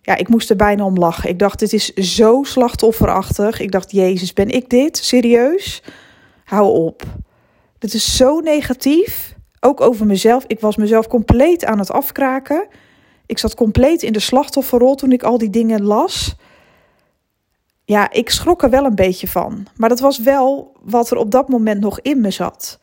Ja, 0.00 0.16
ik 0.16 0.28
moest 0.28 0.50
er 0.50 0.56
bijna 0.56 0.84
om 0.84 0.96
lachen. 0.96 1.28
Ik 1.28 1.38
dacht, 1.38 1.58
dit 1.58 1.72
is 1.72 1.92
zo 1.94 2.42
slachtofferachtig. 2.42 3.60
Ik 3.60 3.72
dacht, 3.72 3.90
Jezus, 3.90 4.32
ben 4.32 4.48
ik 4.48 4.68
dit? 4.68 4.96
Serieus? 4.96 5.82
Hou 6.44 6.78
op. 6.78 7.02
Dit 7.78 7.94
is 7.94 8.16
zo 8.16 8.40
negatief. 8.40 9.34
Ook 9.60 9.80
over 9.80 10.06
mezelf. 10.06 10.44
Ik 10.46 10.60
was 10.60 10.76
mezelf 10.76 11.06
compleet 11.06 11.64
aan 11.64 11.78
het 11.78 11.90
afkraken. 11.90 12.66
Ik 13.26 13.38
zat 13.38 13.54
compleet 13.54 14.02
in 14.02 14.12
de 14.12 14.20
slachtofferrol 14.20 14.94
toen 14.94 15.12
ik 15.12 15.22
al 15.22 15.38
die 15.38 15.50
dingen 15.50 15.82
las. 15.82 16.34
Ja, 17.84 18.10
ik 18.10 18.30
schrok 18.30 18.62
er 18.62 18.70
wel 18.70 18.84
een 18.84 18.94
beetje 18.94 19.28
van. 19.28 19.66
Maar 19.76 19.88
dat 19.88 20.00
was 20.00 20.18
wel 20.18 20.76
wat 20.80 21.10
er 21.10 21.16
op 21.16 21.30
dat 21.30 21.48
moment 21.48 21.80
nog 21.80 22.00
in 22.00 22.20
me 22.20 22.30
zat. 22.30 22.80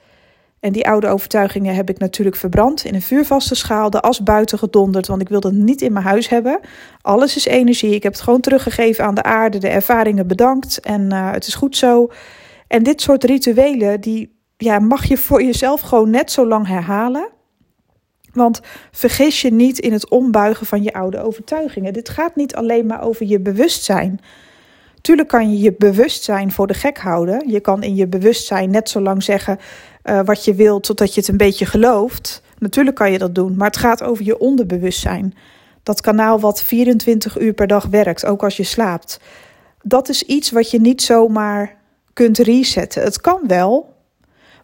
En 0.60 0.72
die 0.72 0.88
oude 0.88 1.08
overtuigingen 1.08 1.76
heb 1.76 1.90
ik 1.90 2.00
natuurlijk 2.00 2.36
verbrand 2.36 2.86
in 2.86 2.96
een 2.96 3.02
vuurvaste 3.02 3.56
schaal, 3.56 3.90
de 3.90 4.02
as 4.02 4.24
buiten 4.24 4.58
gedonderd, 4.58 5.08
want 5.08 5.22
ik 5.22 5.30
wil 5.30 5.40
dat 5.40 5.52
niet 5.52 5.82
in 5.82 5.94
mijn 5.94 6.06
huis 6.06 6.30
hebben. 6.30 6.60
Alles 7.02 7.36
is 7.36 7.46
energie. 7.46 7.94
Ik 7.94 8.04
heb 8.04 8.12
het 8.12 8.22
gewoon 8.22 8.42
teruggegeven 8.42 9.06
aan 9.06 9.16
de 9.16 9.24
aarde, 9.24 9.58
de 9.58 9.68
ervaringen 9.68 10.28
bedankt 10.28 10.80
en 10.80 11.02
uh, 11.14 11.32
het 11.32 11.48
is 11.48 11.56
goed 11.56 11.78
zo. 11.78 12.10
En 12.68 12.84
dit 12.84 13.02
soort 13.02 13.24
rituelen, 13.24 14.02
die 14.02 14.38
ja, 14.58 14.80
mag 14.80 15.06
je 15.06 15.18
voor 15.18 15.44
jezelf 15.44 15.82
gewoon 15.82 16.10
net 16.10 16.32
zo 16.32 16.48
lang 16.48 16.68
herhalen. 16.68 17.30
Want 18.34 18.62
vergis 18.92 19.42
je 19.42 19.52
niet 19.52 19.80
in 19.80 19.94
het 19.94 20.10
ombuigen 20.10 20.66
van 20.66 20.84
je 20.84 20.94
oude 20.94 21.24
overtuigingen. 21.24 21.94
Dit 21.94 22.10
gaat 22.10 22.36
niet 22.36 22.56
alleen 22.56 22.86
maar 22.86 23.02
over 23.04 23.26
je 23.26 23.40
bewustzijn. 23.40 24.20
Tuurlijk 25.02 25.28
kan 25.28 25.52
je 25.52 25.60
je 25.60 25.76
bewustzijn 25.78 26.52
voor 26.52 26.68
de 26.68 26.74
gek 26.74 26.98
houden. 26.98 27.50
Je 27.50 27.60
kan 27.60 27.84
in 27.84 27.96
je 27.96 28.08
bewustzijn 28.08 28.70
net 28.70 28.90
zo 28.90 29.02
lang 29.02 29.24
zeggen 29.24 29.60
uh, 30.04 30.20
wat 30.24 30.46
je 30.46 30.54
wilt 30.54 30.84
totdat 30.84 31.14
je 31.14 31.20
het 31.20 31.30
een 31.30 31.38
beetje 31.38 31.66
gelooft. 31.66 32.42
Natuurlijk 32.58 32.96
kan 32.96 33.12
je 33.12 33.18
dat 33.18 33.36
doen, 33.36 33.56
maar 33.56 33.68
het 33.68 33.78
gaat 33.78 34.04
over 34.04 34.26
je 34.26 34.40
onderbewustzijn. 34.40 35.34
Dat 35.84 36.02
kanaal 36.02 36.40
wat 36.40 36.64
24 36.64 37.40
uur 37.40 37.54
per 37.54 37.68
dag 37.68 37.86
werkt, 37.86 38.26
ook 38.26 38.44
als 38.44 38.58
je 38.58 38.64
slaapt. 38.64 39.20
Dat 39.84 40.10
is 40.10 40.24
iets 40.24 40.52
wat 40.52 40.72
je 40.72 40.82
niet 40.82 41.02
zomaar 41.02 41.76
kunt 42.14 42.38
resetten. 42.38 43.04
Het 43.04 43.22
kan 43.22 43.40
wel, 43.48 43.94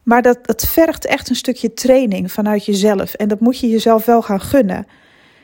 maar 0.04 0.22
dat, 0.22 0.40
dat 0.42 0.66
vergt 0.68 1.06
echt 1.06 1.30
een 1.30 1.36
stukje 1.36 1.74
training 1.74 2.32
vanuit 2.32 2.66
jezelf. 2.66 3.14
En 3.14 3.28
dat 3.28 3.40
moet 3.40 3.60
je 3.60 3.70
jezelf 3.70 4.06
wel 4.06 4.22
gaan 4.22 4.42
gunnen. 4.42 4.88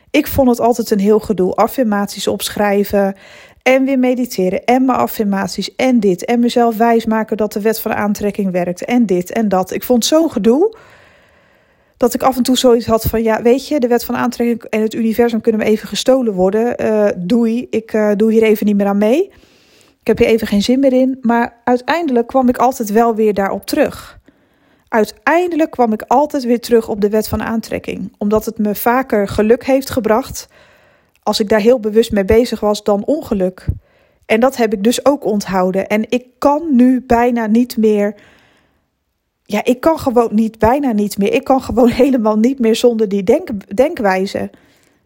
Ik 0.10 0.28
vond 0.28 0.50
het 0.50 0.60
altijd 0.60 0.92
een 0.92 1.00
heel 1.00 1.20
gedoe. 1.20 1.54
Affirmaties 1.54 2.28
opschrijven 2.28 3.16
en 3.64 3.86
weer 3.86 4.00
mediteren 4.00 4.66
en 4.66 4.86
mijn 4.86 4.98
affirmaties 4.98 5.76
en 5.76 6.00
dit. 6.00 6.26
En 6.26 6.40
mezelf 6.40 6.78
wijsmaken 6.78 7.38
dat 7.38 7.54
de 7.54 7.62
wet 7.62 7.80
van 7.80 7.94
aantrekking 7.94 8.52
werkt 8.52 8.86
en 8.86 9.06
dit 9.06 9.32
en 9.32 9.50
dat. 9.50 9.72
Ik 9.72 9.84
vond 9.84 10.06
zo'n 10.06 10.32
gedoe 10.32 10.76
dat 11.98 12.14
ik 12.14 12.24
af 12.24 12.38
en 12.38 12.44
toe 12.44 12.58
zoiets 12.58 12.86
had 12.86 13.04
van... 13.04 13.24
ja, 13.24 13.42
weet 13.42 13.68
je, 13.68 13.80
de 13.80 13.88
wet 13.88 14.06
van 14.06 14.16
aantrekking 14.16 14.64
en 14.64 14.82
het 14.82 14.94
universum 14.94 15.42
kunnen 15.42 15.62
me 15.62 15.68
even 15.68 15.88
gestolen 15.88 16.34
worden. 16.34 16.86
Uh, 16.86 17.08
doei, 17.18 17.68
ik 17.70 17.94
uh, 17.94 18.12
doe 18.18 18.32
hier 18.32 18.44
even 18.44 18.66
niet 18.66 18.76
meer 18.76 18.88
aan 18.88 18.98
mee. 18.98 19.32
Ik 20.02 20.08
heb 20.08 20.18
hier 20.18 20.28
even 20.28 20.48
geen 20.48 20.62
zin 20.62 20.80
meer 20.80 20.94
in. 20.94 21.18
Maar 21.22 21.62
uiteindelijk 21.64 22.28
kwam 22.28 22.50
ik 22.50 22.58
altijd 22.58 22.90
wel 22.90 23.16
weer 23.16 23.34
daarop 23.34 23.66
terug. 23.66 24.20
Uiteindelijk 24.88 25.72
kwam 25.72 25.94
ik 25.94 26.04
altijd 26.08 26.44
weer 26.44 26.60
terug 26.60 26.88
op 26.88 27.02
de 27.02 27.10
wet 27.10 27.28
van 27.28 27.42
aantrekking. 27.42 28.14
Omdat 28.18 28.46
het 28.46 28.58
me 28.58 28.76
vaker 28.76 29.28
geluk 29.28 29.66
heeft 29.66 29.90
gebracht 29.90 30.48
als 31.24 31.40
ik 31.40 31.50
daar 31.50 31.60
heel 31.60 31.80
bewust 31.80 32.12
mee 32.12 32.26
bezig 32.26 32.60
was, 32.60 32.84
dan 32.84 33.06
ongeluk. 33.06 33.66
En 34.26 34.40
dat 34.40 34.58
heb 34.58 34.74
ik 34.74 34.84
dus 34.84 35.06
ook 35.06 35.26
onthouden. 35.26 35.88
En 35.88 36.06
ik 36.10 36.26
kan 36.38 36.76
nu 36.76 37.04
bijna 37.08 37.46
niet 37.46 37.78
meer. 37.78 38.16
Ja, 39.44 39.64
ik 39.64 39.80
kan 39.80 40.00
gewoon 40.00 40.30
niet, 40.32 40.60
bijna 40.60 40.92
niet 40.92 41.18
meer. 41.18 41.34
Ik 41.34 41.44
kan 41.44 41.62
gewoon 41.62 41.90
helemaal 42.04 42.38
niet 42.38 42.60
meer 42.60 42.76
zonder 42.76 43.10
die 43.10 43.24
denk, 43.24 43.76
denkwijze. 43.76 44.50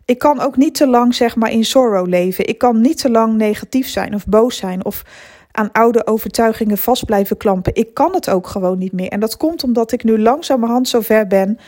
Ik 0.05 0.17
kan 0.17 0.39
ook 0.39 0.57
niet 0.57 0.75
te 0.75 0.87
lang, 0.87 1.15
zeg 1.15 1.35
maar, 1.35 1.51
in 1.51 1.65
sorrow 1.65 2.07
leven. 2.07 2.47
Ik 2.47 2.57
kan 2.57 2.81
niet 2.81 2.97
te 2.97 3.09
lang 3.09 3.35
negatief 3.35 3.87
zijn 3.87 4.13
of 4.13 4.25
boos 4.25 4.57
zijn 4.57 4.85
of 4.85 5.03
aan 5.51 5.71
oude 5.71 6.07
overtuigingen 6.07 6.77
vast 6.77 7.05
blijven 7.05 7.37
klampen. 7.37 7.75
Ik 7.75 7.93
kan 7.93 8.13
het 8.13 8.29
ook 8.29 8.47
gewoon 8.47 8.77
niet 8.77 8.91
meer. 8.91 9.09
En 9.09 9.19
dat 9.19 9.37
komt 9.37 9.63
omdat 9.63 9.91
ik 9.91 10.03
nu 10.03 10.19
langzamerhand 10.19 10.87
zover 10.87 11.27
ben 11.27 11.59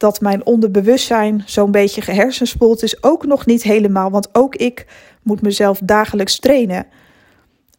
dat 0.00 0.20
mijn 0.20 0.46
onderbewustzijn 0.46 1.42
zo'n 1.46 1.70
beetje 1.70 2.00
gehersenspoeld 2.00 2.82
is. 2.82 3.02
Ook 3.02 3.26
nog 3.26 3.46
niet 3.46 3.62
helemaal, 3.62 4.10
want 4.10 4.28
ook 4.32 4.56
ik 4.56 4.86
moet 5.22 5.42
mezelf 5.42 5.80
dagelijks 5.84 6.38
trainen. 6.38 6.86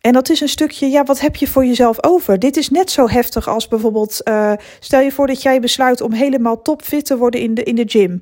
En 0.01 0.13
dat 0.13 0.29
is 0.29 0.41
een 0.41 0.49
stukje, 0.49 0.87
ja, 0.87 1.03
wat 1.03 1.19
heb 1.19 1.35
je 1.35 1.47
voor 1.47 1.65
jezelf 1.65 2.03
over? 2.03 2.39
Dit 2.39 2.57
is 2.57 2.69
net 2.69 2.91
zo 2.91 3.09
heftig 3.09 3.47
als 3.47 3.67
bijvoorbeeld, 3.67 4.21
uh, 4.23 4.51
stel 4.79 4.99
je 4.99 5.11
voor 5.11 5.27
dat 5.27 5.41
jij 5.41 5.59
besluit 5.59 6.01
om 6.01 6.11
helemaal 6.11 6.61
topfit 6.61 7.05
te 7.05 7.17
worden 7.17 7.39
in 7.39 7.53
de, 7.53 7.63
in 7.63 7.75
de 7.75 7.85
gym. 7.87 8.21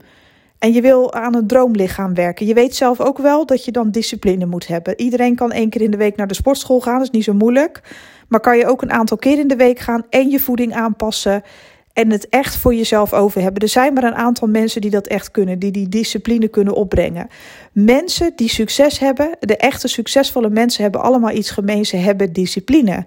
En 0.59 0.73
je 0.73 0.81
wil 0.81 1.13
aan 1.13 1.35
een 1.35 1.47
droomlichaam 1.47 2.13
werken. 2.13 2.45
Je 2.45 2.53
weet 2.53 2.75
zelf 2.75 2.99
ook 2.99 3.17
wel 3.17 3.45
dat 3.45 3.65
je 3.65 3.71
dan 3.71 3.91
discipline 3.91 4.45
moet 4.45 4.67
hebben. 4.67 5.01
Iedereen 5.01 5.35
kan 5.35 5.51
één 5.51 5.69
keer 5.69 5.81
in 5.81 5.91
de 5.91 5.97
week 5.97 6.15
naar 6.15 6.27
de 6.27 6.33
sportschool 6.33 6.79
gaan, 6.79 6.97
dat 6.97 7.07
is 7.07 7.09
niet 7.09 7.23
zo 7.23 7.33
moeilijk. 7.33 7.81
Maar 8.27 8.39
kan 8.39 8.57
je 8.57 8.67
ook 8.67 8.81
een 8.81 8.91
aantal 8.91 9.17
keer 9.17 9.39
in 9.39 9.47
de 9.47 9.55
week 9.55 9.79
gaan 9.79 10.05
en 10.09 10.29
je 10.29 10.39
voeding 10.39 10.73
aanpassen 10.73 11.43
en 11.93 12.11
het 12.11 12.29
echt 12.29 12.57
voor 12.57 12.75
jezelf 12.75 13.13
over 13.13 13.41
hebben. 13.41 13.61
Er 13.61 13.67
zijn 13.67 13.93
maar 13.93 14.03
een 14.03 14.15
aantal 14.15 14.47
mensen 14.47 14.81
die 14.81 14.91
dat 14.91 15.07
echt 15.07 15.31
kunnen, 15.31 15.59
die 15.59 15.71
die 15.71 15.89
discipline 15.89 16.47
kunnen 16.47 16.73
opbrengen. 16.73 17.27
Mensen 17.71 18.31
die 18.35 18.49
succes 18.49 18.99
hebben, 18.99 19.37
de 19.39 19.57
echte 19.57 19.87
succesvolle 19.87 20.49
mensen 20.49 20.83
hebben 20.83 21.01
allemaal 21.01 21.31
iets 21.31 21.51
gemeen. 21.51 21.85
Ze 21.85 21.97
hebben 21.97 22.33
discipline. 22.33 23.05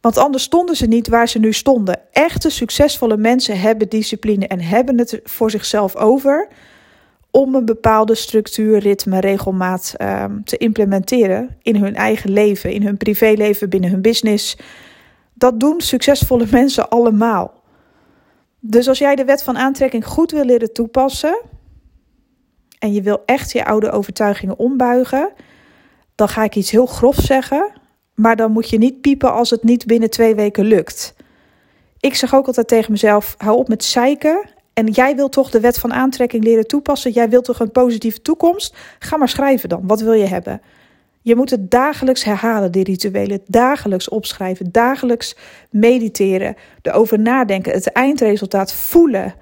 Want 0.00 0.16
anders 0.16 0.42
stonden 0.42 0.76
ze 0.76 0.86
niet 0.86 1.08
waar 1.08 1.28
ze 1.28 1.38
nu 1.38 1.52
stonden. 1.52 2.00
Echte 2.12 2.50
succesvolle 2.50 3.16
mensen 3.16 3.60
hebben 3.60 3.88
discipline 3.88 4.46
en 4.46 4.60
hebben 4.60 4.98
het 4.98 5.20
voor 5.24 5.50
zichzelf 5.50 5.96
over 5.96 6.48
om 7.30 7.54
een 7.54 7.64
bepaalde 7.64 8.14
structuur, 8.14 8.78
ritme, 8.78 9.20
regelmaat 9.20 9.94
um, 10.02 10.44
te 10.44 10.56
implementeren 10.56 11.56
in 11.62 11.76
hun 11.76 11.94
eigen 11.94 12.30
leven, 12.30 12.72
in 12.72 12.82
hun 12.82 12.96
privéleven, 12.96 13.68
binnen 13.68 13.90
hun 13.90 14.02
business. 14.02 14.58
Dat 15.34 15.60
doen 15.60 15.80
succesvolle 15.80 16.46
mensen 16.60 16.88
allemaal. 16.88 17.57
Dus 18.60 18.88
als 18.88 18.98
jij 18.98 19.14
de 19.14 19.24
wet 19.24 19.42
van 19.42 19.58
aantrekking 19.58 20.06
goed 20.06 20.30
wil 20.30 20.44
leren 20.44 20.72
toepassen 20.72 21.40
en 22.78 22.92
je 22.92 23.02
wil 23.02 23.22
echt 23.24 23.52
je 23.52 23.64
oude 23.64 23.90
overtuigingen 23.90 24.58
ombuigen, 24.58 25.32
dan 26.14 26.28
ga 26.28 26.44
ik 26.44 26.56
iets 26.56 26.70
heel 26.70 26.86
grof 26.86 27.16
zeggen, 27.16 27.72
maar 28.14 28.36
dan 28.36 28.52
moet 28.52 28.70
je 28.70 28.78
niet 28.78 29.00
piepen 29.00 29.32
als 29.32 29.50
het 29.50 29.62
niet 29.62 29.86
binnen 29.86 30.10
twee 30.10 30.34
weken 30.34 30.64
lukt. 30.64 31.14
Ik 32.00 32.14
zeg 32.14 32.34
ook 32.34 32.46
altijd 32.46 32.68
tegen 32.68 32.92
mezelf: 32.92 33.34
hou 33.38 33.56
op 33.56 33.68
met 33.68 33.84
zeiken. 33.84 34.50
En 34.72 34.86
jij 34.86 35.16
wilt 35.16 35.32
toch 35.32 35.50
de 35.50 35.60
wet 35.60 35.78
van 35.78 35.92
aantrekking 35.92 36.44
leren 36.44 36.66
toepassen? 36.66 37.10
Jij 37.10 37.28
wilt 37.28 37.44
toch 37.44 37.60
een 37.60 37.70
positieve 37.70 38.22
toekomst? 38.22 38.76
Ga 38.98 39.16
maar 39.16 39.28
schrijven 39.28 39.68
dan. 39.68 39.86
Wat 39.86 40.00
wil 40.00 40.12
je 40.12 40.26
hebben? 40.26 40.60
Je 41.28 41.36
moet 41.36 41.50
het 41.50 41.70
dagelijks 41.70 42.24
herhalen, 42.24 42.72
die 42.72 42.84
rituelen. 42.84 43.40
Dagelijks 43.46 44.08
opschrijven, 44.08 44.72
dagelijks 44.72 45.36
mediteren, 45.70 46.56
erover 46.82 47.18
nadenken, 47.18 47.72
het 47.72 47.92
eindresultaat 47.92 48.72
voelen. 48.72 49.34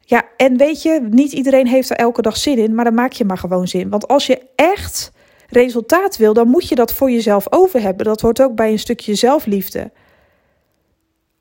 Ja, 0.00 0.24
en 0.36 0.56
weet 0.56 0.82
je, 0.82 1.06
niet 1.10 1.32
iedereen 1.32 1.66
heeft 1.66 1.90
er 1.90 1.96
elke 1.96 2.22
dag 2.22 2.36
zin 2.36 2.58
in, 2.58 2.74
maar 2.74 2.84
dan 2.84 2.94
maak 2.94 3.12
je 3.12 3.24
maar 3.24 3.38
gewoon 3.38 3.68
zin. 3.68 3.88
Want 3.90 4.08
als 4.08 4.26
je 4.26 4.42
echt 4.54 5.12
resultaat 5.48 6.16
wil, 6.16 6.32
dan 6.32 6.48
moet 6.48 6.68
je 6.68 6.74
dat 6.74 6.92
voor 6.92 7.10
jezelf 7.10 7.52
over 7.52 7.80
hebben. 7.80 8.06
Dat 8.06 8.20
hoort 8.20 8.42
ook 8.42 8.54
bij 8.54 8.70
een 8.70 8.78
stukje 8.78 9.14
zelfliefde. 9.14 9.90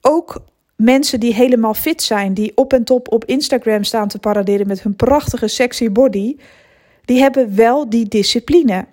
Ook 0.01 0.43
mensen 0.75 1.19
die 1.19 1.33
helemaal 1.33 1.73
fit 1.73 2.01
zijn, 2.01 2.33
die 2.33 2.51
op 2.55 2.73
en 2.73 2.83
top 2.83 3.11
op 3.11 3.25
Instagram 3.25 3.83
staan 3.83 4.07
te 4.07 4.19
paraderen 4.19 4.67
met 4.67 4.83
hun 4.83 4.95
prachtige 4.95 5.47
sexy 5.47 5.91
body, 5.91 6.37
die 7.05 7.19
hebben 7.19 7.55
wel 7.55 7.89
die 7.89 8.07
discipline. 8.07 8.85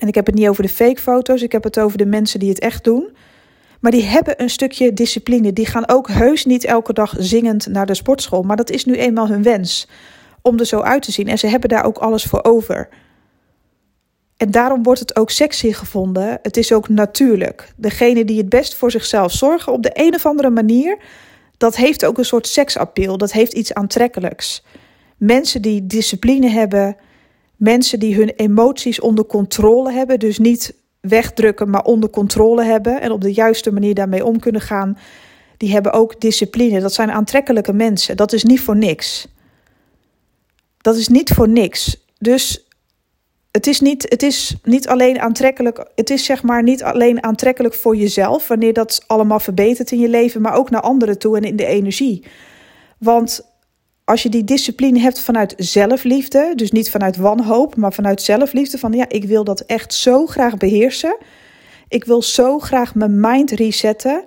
En 0.00 0.08
ik 0.08 0.14
heb 0.14 0.26
het 0.26 0.34
niet 0.34 0.48
over 0.48 0.62
de 0.62 0.68
fake 0.68 1.00
foto's, 1.00 1.42
ik 1.42 1.52
heb 1.52 1.64
het 1.64 1.78
over 1.78 1.98
de 1.98 2.06
mensen 2.06 2.38
die 2.38 2.48
het 2.48 2.58
echt 2.58 2.84
doen. 2.84 3.16
Maar 3.80 3.90
die 3.90 4.04
hebben 4.04 4.42
een 4.42 4.50
stukje 4.50 4.92
discipline. 4.92 5.52
Die 5.52 5.66
gaan 5.66 5.88
ook 5.88 6.08
heus 6.08 6.44
niet 6.44 6.64
elke 6.64 6.92
dag 6.92 7.14
zingend 7.18 7.66
naar 7.66 7.86
de 7.86 7.94
sportschool. 7.94 8.42
Maar 8.42 8.56
dat 8.56 8.70
is 8.70 8.84
nu 8.84 8.94
eenmaal 8.94 9.28
hun 9.28 9.42
wens 9.42 9.88
om 10.42 10.58
er 10.58 10.66
zo 10.66 10.80
uit 10.80 11.02
te 11.02 11.12
zien. 11.12 11.28
En 11.28 11.38
ze 11.38 11.46
hebben 11.46 11.68
daar 11.68 11.84
ook 11.84 11.98
alles 11.98 12.24
voor 12.24 12.42
over. 12.42 12.88
En 14.36 14.50
daarom 14.50 14.82
wordt 14.82 15.00
het 15.00 15.16
ook 15.16 15.30
sexy 15.30 15.72
gevonden. 15.72 16.38
Het 16.42 16.56
is 16.56 16.72
ook 16.72 16.88
natuurlijk. 16.88 17.72
Degene 17.76 18.24
die 18.24 18.38
het 18.38 18.48
best 18.48 18.74
voor 18.74 18.90
zichzelf 18.90 19.32
zorgen 19.32 19.72
op 19.72 19.82
de 19.82 19.90
een 19.92 20.14
of 20.14 20.26
andere 20.26 20.50
manier, 20.50 20.98
dat 21.56 21.76
heeft 21.76 22.04
ook 22.04 22.18
een 22.18 22.24
soort 22.24 22.46
seksappeal. 22.46 23.18
Dat 23.18 23.32
heeft 23.32 23.52
iets 23.52 23.74
aantrekkelijks. 23.74 24.64
Mensen 25.16 25.62
die 25.62 25.86
discipline 25.86 26.48
hebben, 26.48 26.96
Mensen 27.60 27.98
die 27.98 28.14
hun 28.14 28.28
emoties 28.28 29.00
onder 29.00 29.26
controle 29.26 29.92
hebben, 29.92 30.18
dus 30.18 30.38
niet 30.38 30.74
wegdrukken, 31.00 31.70
maar 31.70 31.84
onder 31.84 32.10
controle 32.10 32.64
hebben 32.64 33.00
en 33.00 33.10
op 33.10 33.20
de 33.20 33.32
juiste 33.32 33.72
manier 33.72 33.94
daarmee 33.94 34.24
om 34.24 34.38
kunnen 34.38 34.60
gaan, 34.60 34.98
die 35.56 35.72
hebben 35.72 35.92
ook 35.92 36.20
discipline. 36.20 36.80
Dat 36.80 36.92
zijn 36.92 37.10
aantrekkelijke 37.10 37.72
mensen. 37.72 38.16
Dat 38.16 38.32
is 38.32 38.44
niet 38.44 38.60
voor 38.60 38.76
niks. 38.76 39.28
Dat 40.78 40.96
is 40.96 41.08
niet 41.08 41.30
voor 41.30 41.48
niks. 41.48 42.06
Dus 42.18 42.66
het 43.50 43.66
is 43.66 43.80
niet, 43.80 44.06
het 44.08 44.22
is 44.22 44.56
niet 44.62 44.88
alleen 44.88 45.20
aantrekkelijk. 45.20 45.84
Het 45.94 46.10
is 46.10 46.24
zeg 46.24 46.42
maar 46.42 46.62
niet 46.62 46.82
alleen 46.82 47.22
aantrekkelijk 47.22 47.74
voor 47.74 47.96
jezelf, 47.96 48.48
wanneer 48.48 48.72
dat 48.72 49.04
allemaal 49.06 49.40
verbetert 49.40 49.90
in 49.90 49.98
je 49.98 50.08
leven, 50.08 50.40
maar 50.40 50.54
ook 50.54 50.70
naar 50.70 50.82
anderen 50.82 51.18
toe 51.18 51.36
en 51.36 51.42
in 51.42 51.56
de 51.56 51.66
energie. 51.66 52.24
Want 52.98 53.49
als 54.10 54.22
je 54.22 54.28
die 54.28 54.44
discipline 54.44 55.00
hebt 55.00 55.20
vanuit 55.20 55.54
zelfliefde, 55.56 56.52
dus 56.54 56.70
niet 56.70 56.90
vanuit 56.90 57.16
wanhoop, 57.16 57.76
maar 57.76 57.92
vanuit 57.92 58.22
zelfliefde, 58.22 58.78
van 58.78 58.92
ja, 58.92 59.08
ik 59.08 59.24
wil 59.24 59.44
dat 59.44 59.60
echt 59.60 59.94
zo 59.94 60.26
graag 60.26 60.56
beheersen. 60.56 61.16
Ik 61.88 62.04
wil 62.04 62.22
zo 62.22 62.58
graag 62.58 62.94
mijn 62.94 63.20
mind 63.20 63.50
resetten. 63.50 64.24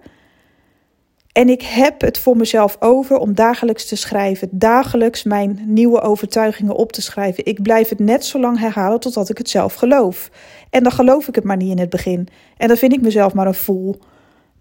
En 1.32 1.50
ik 1.50 1.62
heb 1.62 2.02
het 2.02 2.18
voor 2.18 2.38
mezelf 2.38 2.78
over 2.80 3.18
om 3.18 3.34
dagelijks 3.34 3.86
te 3.86 3.96
schrijven, 3.96 4.50
dagelijks 4.52 5.24
mijn 5.24 5.60
nieuwe 5.66 6.02
overtuigingen 6.02 6.76
op 6.76 6.92
te 6.92 7.02
schrijven. 7.02 7.46
Ik 7.46 7.62
blijf 7.62 7.90
het 7.90 8.00
net 8.00 8.26
zo 8.26 8.40
lang 8.40 8.60
herhalen 8.60 9.00
totdat 9.00 9.30
ik 9.30 9.38
het 9.38 9.50
zelf 9.50 9.74
geloof. 9.74 10.30
En 10.70 10.84
dan 10.84 10.92
geloof 10.92 11.28
ik 11.28 11.36
het 11.36 11.44
maar 11.44 11.58
niet 11.58 11.72
in 11.72 11.80
het 11.80 11.90
begin. 11.90 12.28
En 12.58 12.68
dan 12.68 12.78
vind 12.78 12.94
ik 12.94 13.02
mezelf 13.02 13.34
maar 13.34 13.48
een 13.48 13.54
fool. 13.54 14.00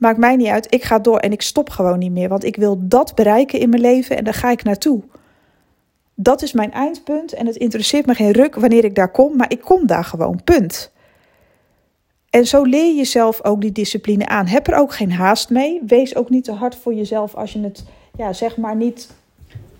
Maakt 0.03 0.19
mij 0.19 0.37
niet 0.37 0.49
uit. 0.49 0.75
Ik 0.75 0.83
ga 0.83 0.99
door 0.99 1.19
en 1.19 1.33
ik 1.33 1.43
stop 1.43 1.71
gewoon 1.71 1.99
niet 1.99 2.13
meer. 2.13 2.29
Want 2.29 2.45
ik 2.45 2.57
wil 2.57 2.77
dat 2.81 3.15
bereiken 3.15 3.59
in 3.59 3.69
mijn 3.69 3.83
leven 3.83 4.17
en 4.17 4.25
daar 4.25 4.35
ga 4.35 4.51
ik 4.51 4.63
naartoe. 4.63 5.03
Dat 6.15 6.43
is 6.43 6.53
mijn 6.53 6.73
eindpunt 6.73 7.33
en 7.33 7.47
het 7.47 7.57
interesseert 7.57 8.07
me 8.07 8.15
geen 8.15 8.31
ruk 8.31 8.55
wanneer 8.55 8.85
ik 8.85 8.95
daar 8.95 9.11
kom, 9.11 9.37
maar 9.37 9.51
ik 9.51 9.61
kom 9.61 9.87
daar 9.87 10.05
gewoon. 10.05 10.41
Punt. 10.45 10.93
En 12.31 12.47
zo 12.47 12.63
leer 12.63 12.87
je 12.87 12.95
jezelf 12.95 13.45
ook 13.45 13.61
die 13.61 13.73
discipline 13.73 14.27
aan. 14.27 14.47
Heb 14.47 14.67
er 14.67 14.75
ook 14.75 14.95
geen 14.95 15.13
haast 15.13 15.51
mee. 15.51 15.81
Wees 15.87 16.17
ook 16.17 16.31
niet 16.31 16.45
te 16.45 16.53
hard 16.53 16.75
voor 16.75 16.95
jezelf 16.95 17.35
als 17.35 17.53
je 17.53 17.61
het, 17.61 17.85
ja, 18.17 18.33
zeg 18.33 18.57
maar 18.57 18.77
niet 18.77 19.09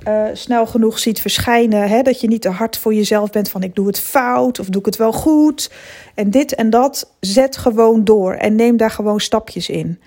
uh, 0.09 0.25
snel 0.33 0.67
genoeg 0.67 0.99
ziet 0.99 1.21
verschijnen. 1.21 1.89
Hè? 1.89 2.03
Dat 2.03 2.21
je 2.21 2.29
niet 2.29 2.43
te 2.43 2.51
hard 2.51 2.79
voor 2.79 2.95
jezelf 2.95 3.31
bent 3.31 3.51
van 3.51 3.63
ik 3.63 3.75
doe 3.75 3.87
het 3.87 4.01
fout 4.01 4.59
of 4.59 4.67
doe 4.67 4.81
ik 4.81 4.87
het 4.87 4.97
wel 4.97 5.13
goed. 5.13 5.71
En 6.15 6.31
dit 6.31 6.55
en 6.55 6.71
dat. 6.71 7.13
Zet 7.21 7.57
gewoon 7.57 8.05
door 8.05 8.35
en 8.35 8.55
neem 8.55 8.77
daar 8.77 8.91
gewoon 8.91 9.21
stapjes 9.21 9.69
in. 9.69 10.01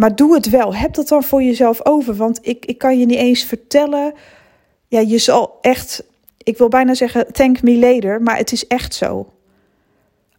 Maar 0.00 0.16
doe 0.16 0.34
het 0.34 0.50
wel. 0.50 0.74
Heb 0.74 0.94
dat 0.94 1.08
dan 1.08 1.22
voor 1.22 1.42
jezelf 1.42 1.86
over. 1.86 2.14
Want 2.14 2.38
ik, 2.42 2.66
ik 2.66 2.78
kan 2.78 2.98
je 2.98 3.06
niet 3.06 3.18
eens 3.18 3.44
vertellen. 3.44 4.12
Ja, 4.88 5.00
je 5.00 5.18
zal 5.18 5.58
echt. 5.60 6.04
Ik 6.36 6.58
wil 6.58 6.68
bijna 6.68 6.94
zeggen, 6.94 7.32
thank 7.32 7.62
me 7.62 7.78
later. 7.78 8.22
Maar 8.22 8.36
het 8.36 8.52
is 8.52 8.66
echt 8.66 8.94
zo. 8.94 9.32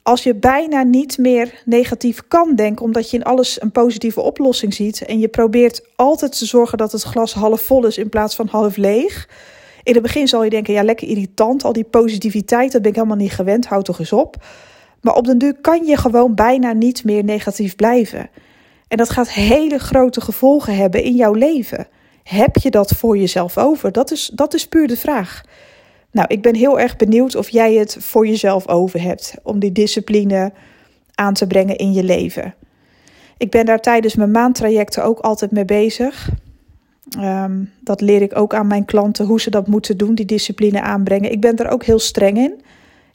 Als 0.04 0.24
je 0.24 0.36
bijna 0.36 0.84
niet 0.84 1.18
meer 1.18 1.62
negatief 1.66 2.28
kan 2.28 2.56
denken, 2.56 2.86
omdat 2.86 3.10
je 3.10 3.18
in 3.18 3.24
alles 3.24 3.62
een 3.62 3.72
positieve 3.72 4.22
oplossing 4.22 4.74
ziet. 4.74 5.06
En 5.06 5.20
je 5.20 5.28
probeert 5.28 5.86
altijd 5.96 6.38
te 6.38 6.46
zorgen 6.46 6.78
dat 6.78 6.92
het 6.92 7.04
glas 7.04 7.34
half 7.34 7.62
vol 7.62 7.86
is 7.86 7.98
in 7.98 8.10
plaats 8.10 8.36
van 8.36 8.48
half 8.48 8.78
leeg. 8.78 9.30
In 9.84 9.94
het 9.94 10.02
begin 10.02 10.28
zal 10.28 10.44
je 10.44 10.50
denken, 10.50 10.74
ja, 10.74 10.84
lekker 10.84 11.08
irritant. 11.08 11.64
Al 11.64 11.74
die 11.74 11.84
positiviteit, 11.84 12.72
dat 12.72 12.82
ben 12.82 12.90
ik 12.92 12.98
helemaal 12.98 13.18
niet 13.18 13.32
gewend. 13.32 13.66
Houd 13.66 13.86
toch 13.86 14.00
eens 14.00 14.14
op. 14.14 14.36
Maar 15.02 15.16
op 15.16 15.26
den 15.26 15.38
duur 15.38 15.56
kan 15.62 15.86
je 15.86 15.98
gewoon 15.98 16.36
bijna 16.36 16.74
niet 16.74 17.04
meer 17.04 17.24
negatief 17.24 17.76
blijven. 17.76 18.30
En 18.92 18.98
dat 18.98 19.10
gaat 19.10 19.32
hele 19.32 19.78
grote 19.78 20.22
gevolgen 20.22 20.76
hebben 20.76 21.04
in 21.04 21.16
jouw 21.16 21.34
leven. 21.34 21.88
Heb 22.24 22.56
je 22.56 22.70
dat 22.70 22.92
voor 22.92 23.18
jezelf 23.18 23.58
over? 23.58 23.92
Dat 23.92 24.12
is, 24.12 24.32
dat 24.34 24.54
is 24.54 24.68
puur 24.68 24.88
de 24.88 24.98
vraag. 24.98 25.42
Nou, 26.12 26.28
ik 26.28 26.42
ben 26.42 26.56
heel 26.56 26.80
erg 26.80 26.96
benieuwd 26.96 27.36
of 27.36 27.50
jij 27.50 27.74
het 27.74 27.98
voor 28.00 28.28
jezelf 28.28 28.68
over 28.68 29.02
hebt 29.02 29.34
om 29.44 29.60
die 29.60 29.72
discipline 29.72 30.52
aan 31.16 31.34
te 31.34 31.48
brengen 31.48 31.78
in 31.78 31.94
je 31.94 32.04
leven. 32.04 32.54
Ik 33.38 33.52
ben 33.52 33.66
daar 33.66 33.80
tijdens 33.80 34.16
mijn 34.16 34.32
maandtrajecten 34.32 35.04
ook 35.04 35.20
altijd 35.20 35.52
mee 35.52 35.66
bezig. 35.66 36.30
Um, 37.20 37.72
dat 37.80 38.02
leer 38.02 38.22
ik 38.22 38.38
ook 38.38 38.54
aan 38.54 38.68
mijn 38.68 38.86
klanten 38.86 39.26
hoe 39.26 39.42
ze 39.42 39.50
dat 39.50 39.68
moeten 39.68 39.98
doen, 39.98 40.16
die 40.16 40.26
discipline 40.26 40.82
aanbrengen. 40.82 41.32
Ik 41.32 41.42
ben 41.42 41.58
er 41.58 41.70
ook 41.70 41.84
heel 41.84 42.00
streng 42.00 42.38
in. 42.38 42.62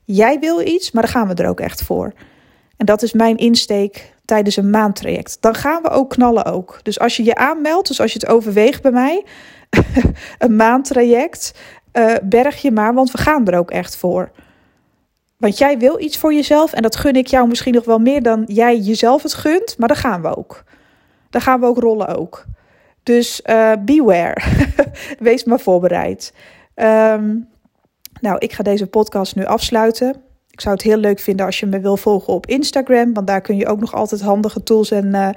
Jij 0.04 0.38
wil 0.38 0.60
iets, 0.60 0.90
maar 0.90 1.02
dan 1.02 1.12
gaan 1.12 1.28
we 1.28 1.34
er 1.34 1.48
ook 1.48 1.60
echt 1.60 1.82
voor. 1.82 2.12
En 2.76 2.86
dat 2.86 3.02
is 3.02 3.12
mijn 3.12 3.36
insteek 3.36 4.14
tijdens 4.24 4.56
een 4.56 4.70
maandtraject. 4.70 5.36
Dan 5.40 5.54
gaan 5.54 5.82
we 5.82 5.88
ook 5.88 6.10
knallen 6.10 6.44
ook. 6.44 6.80
Dus 6.82 6.98
als 6.98 7.16
je 7.16 7.24
je 7.24 7.34
aanmeldt, 7.34 7.88
dus 7.88 8.00
als 8.00 8.12
je 8.12 8.18
het 8.18 8.28
overweegt 8.28 8.82
bij 8.82 8.90
mij, 8.90 9.24
een 10.38 10.56
maandtraject, 10.56 11.54
uh, 11.92 12.14
berg 12.22 12.62
je 12.62 12.70
maar, 12.70 12.94
want 12.94 13.10
we 13.10 13.18
gaan 13.18 13.46
er 13.46 13.58
ook 13.58 13.70
echt 13.70 13.96
voor. 13.96 14.30
Want 15.36 15.58
jij 15.58 15.78
wil 15.78 16.00
iets 16.00 16.18
voor 16.18 16.34
jezelf 16.34 16.72
en 16.72 16.82
dat 16.82 16.96
gun 16.96 17.16
ik 17.16 17.26
jou 17.26 17.48
misschien 17.48 17.74
nog 17.74 17.84
wel 17.84 17.98
meer 17.98 18.22
dan 18.22 18.44
jij 18.46 18.78
jezelf 18.78 19.22
het 19.22 19.34
gunt, 19.34 19.78
maar 19.78 19.88
dan 19.88 19.96
gaan 19.96 20.22
we 20.22 20.36
ook. 20.36 20.64
Dan 21.30 21.40
gaan 21.40 21.60
we 21.60 21.66
ook 21.66 21.78
rollen 21.78 22.16
ook. 22.16 22.44
Dus 23.02 23.40
uh, 23.44 23.72
beware. 23.80 24.42
Wees 25.18 25.44
maar 25.44 25.60
voorbereid. 25.60 26.32
Um, 26.74 27.48
nou, 28.20 28.38
ik 28.38 28.52
ga 28.52 28.62
deze 28.62 28.86
podcast 28.86 29.36
nu 29.36 29.44
afsluiten. 29.44 30.22
Ik 30.56 30.62
zou 30.62 30.74
het 30.74 30.84
heel 30.84 30.96
leuk 30.96 31.18
vinden 31.18 31.46
als 31.46 31.60
je 31.60 31.66
me 31.66 31.80
wil 31.80 31.96
volgen 31.96 32.32
op 32.32 32.46
Instagram, 32.46 33.12
want 33.12 33.26
daar 33.26 33.40
kun 33.40 33.56
je 33.56 33.66
ook 33.66 33.80
nog 33.80 33.94
altijd 33.94 34.20
handige 34.20 34.62
tools 34.62 34.90
en 34.90 35.06
uh, 35.06 35.28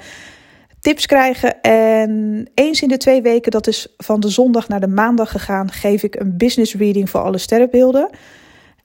tips 0.79 1.05
krijgen. 1.05 1.61
En 1.61 2.45
eens 2.53 2.81
in 2.81 2.87
de 2.87 2.97
twee 2.97 3.21
weken, 3.21 3.51
dat 3.51 3.67
is 3.67 3.93
van 3.97 4.19
de 4.19 4.29
zondag 4.29 4.67
naar 4.67 4.79
de 4.79 4.87
maandag 4.87 5.31
gegaan, 5.31 5.71
geef 5.71 6.03
ik 6.03 6.15
een 6.15 6.37
business 6.37 6.75
reading 6.75 7.09
voor 7.09 7.21
alle 7.21 7.37
sterrenbeelden. 7.37 8.09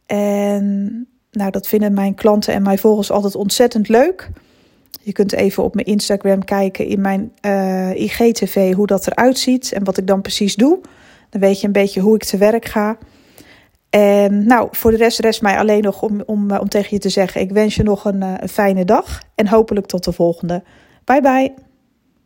En 0.06 1.06
nou, 1.30 1.50
dat 1.50 1.68
vinden 1.68 1.94
mijn 1.94 2.14
klanten 2.14 2.54
en 2.54 2.62
mijn 2.62 2.78
volgers 2.78 3.10
altijd 3.10 3.34
ontzettend 3.34 3.88
leuk. 3.88 4.30
Je 5.02 5.12
kunt 5.12 5.32
even 5.32 5.62
op 5.62 5.74
mijn 5.74 5.86
Instagram 5.86 6.44
kijken 6.44 6.86
in 6.86 7.00
mijn 7.00 7.32
eh, 7.40 7.90
IGTV 7.94 8.72
hoe 8.74 8.86
dat 8.86 9.06
eruit 9.06 9.38
ziet 9.38 9.72
en 9.72 9.84
wat 9.84 9.96
ik 9.96 10.06
dan 10.06 10.20
precies 10.20 10.54
doe. 10.54 10.78
Dan 11.30 11.40
weet 11.40 11.60
je 11.60 11.66
een 11.66 11.72
beetje 11.72 12.00
hoe 12.00 12.14
ik 12.14 12.24
te 12.24 12.36
werk 12.36 12.64
ga. 12.64 12.98
En 13.94 14.46
nou, 14.46 14.68
voor 14.70 14.90
de 14.90 14.96
rest 14.96 15.18
rest 15.18 15.42
mij 15.42 15.58
alleen 15.58 15.82
nog 15.82 16.02
om, 16.02 16.22
om, 16.26 16.50
eh, 16.50 16.60
om 16.60 16.68
tegen 16.68 16.88
je 16.90 16.98
te 16.98 17.08
zeggen: 17.08 17.40
ik 17.40 17.50
wens 17.50 17.74
je 17.74 17.82
nog 17.82 18.04
een, 18.04 18.22
eh, 18.22 18.34
een 18.36 18.48
fijne 18.48 18.84
dag 18.84 19.22
en 19.34 19.48
hopelijk 19.48 19.86
tot 19.86 20.04
de 20.04 20.12
volgende. 20.12 20.62
Bye 21.04 21.20
bye. 21.20 21.73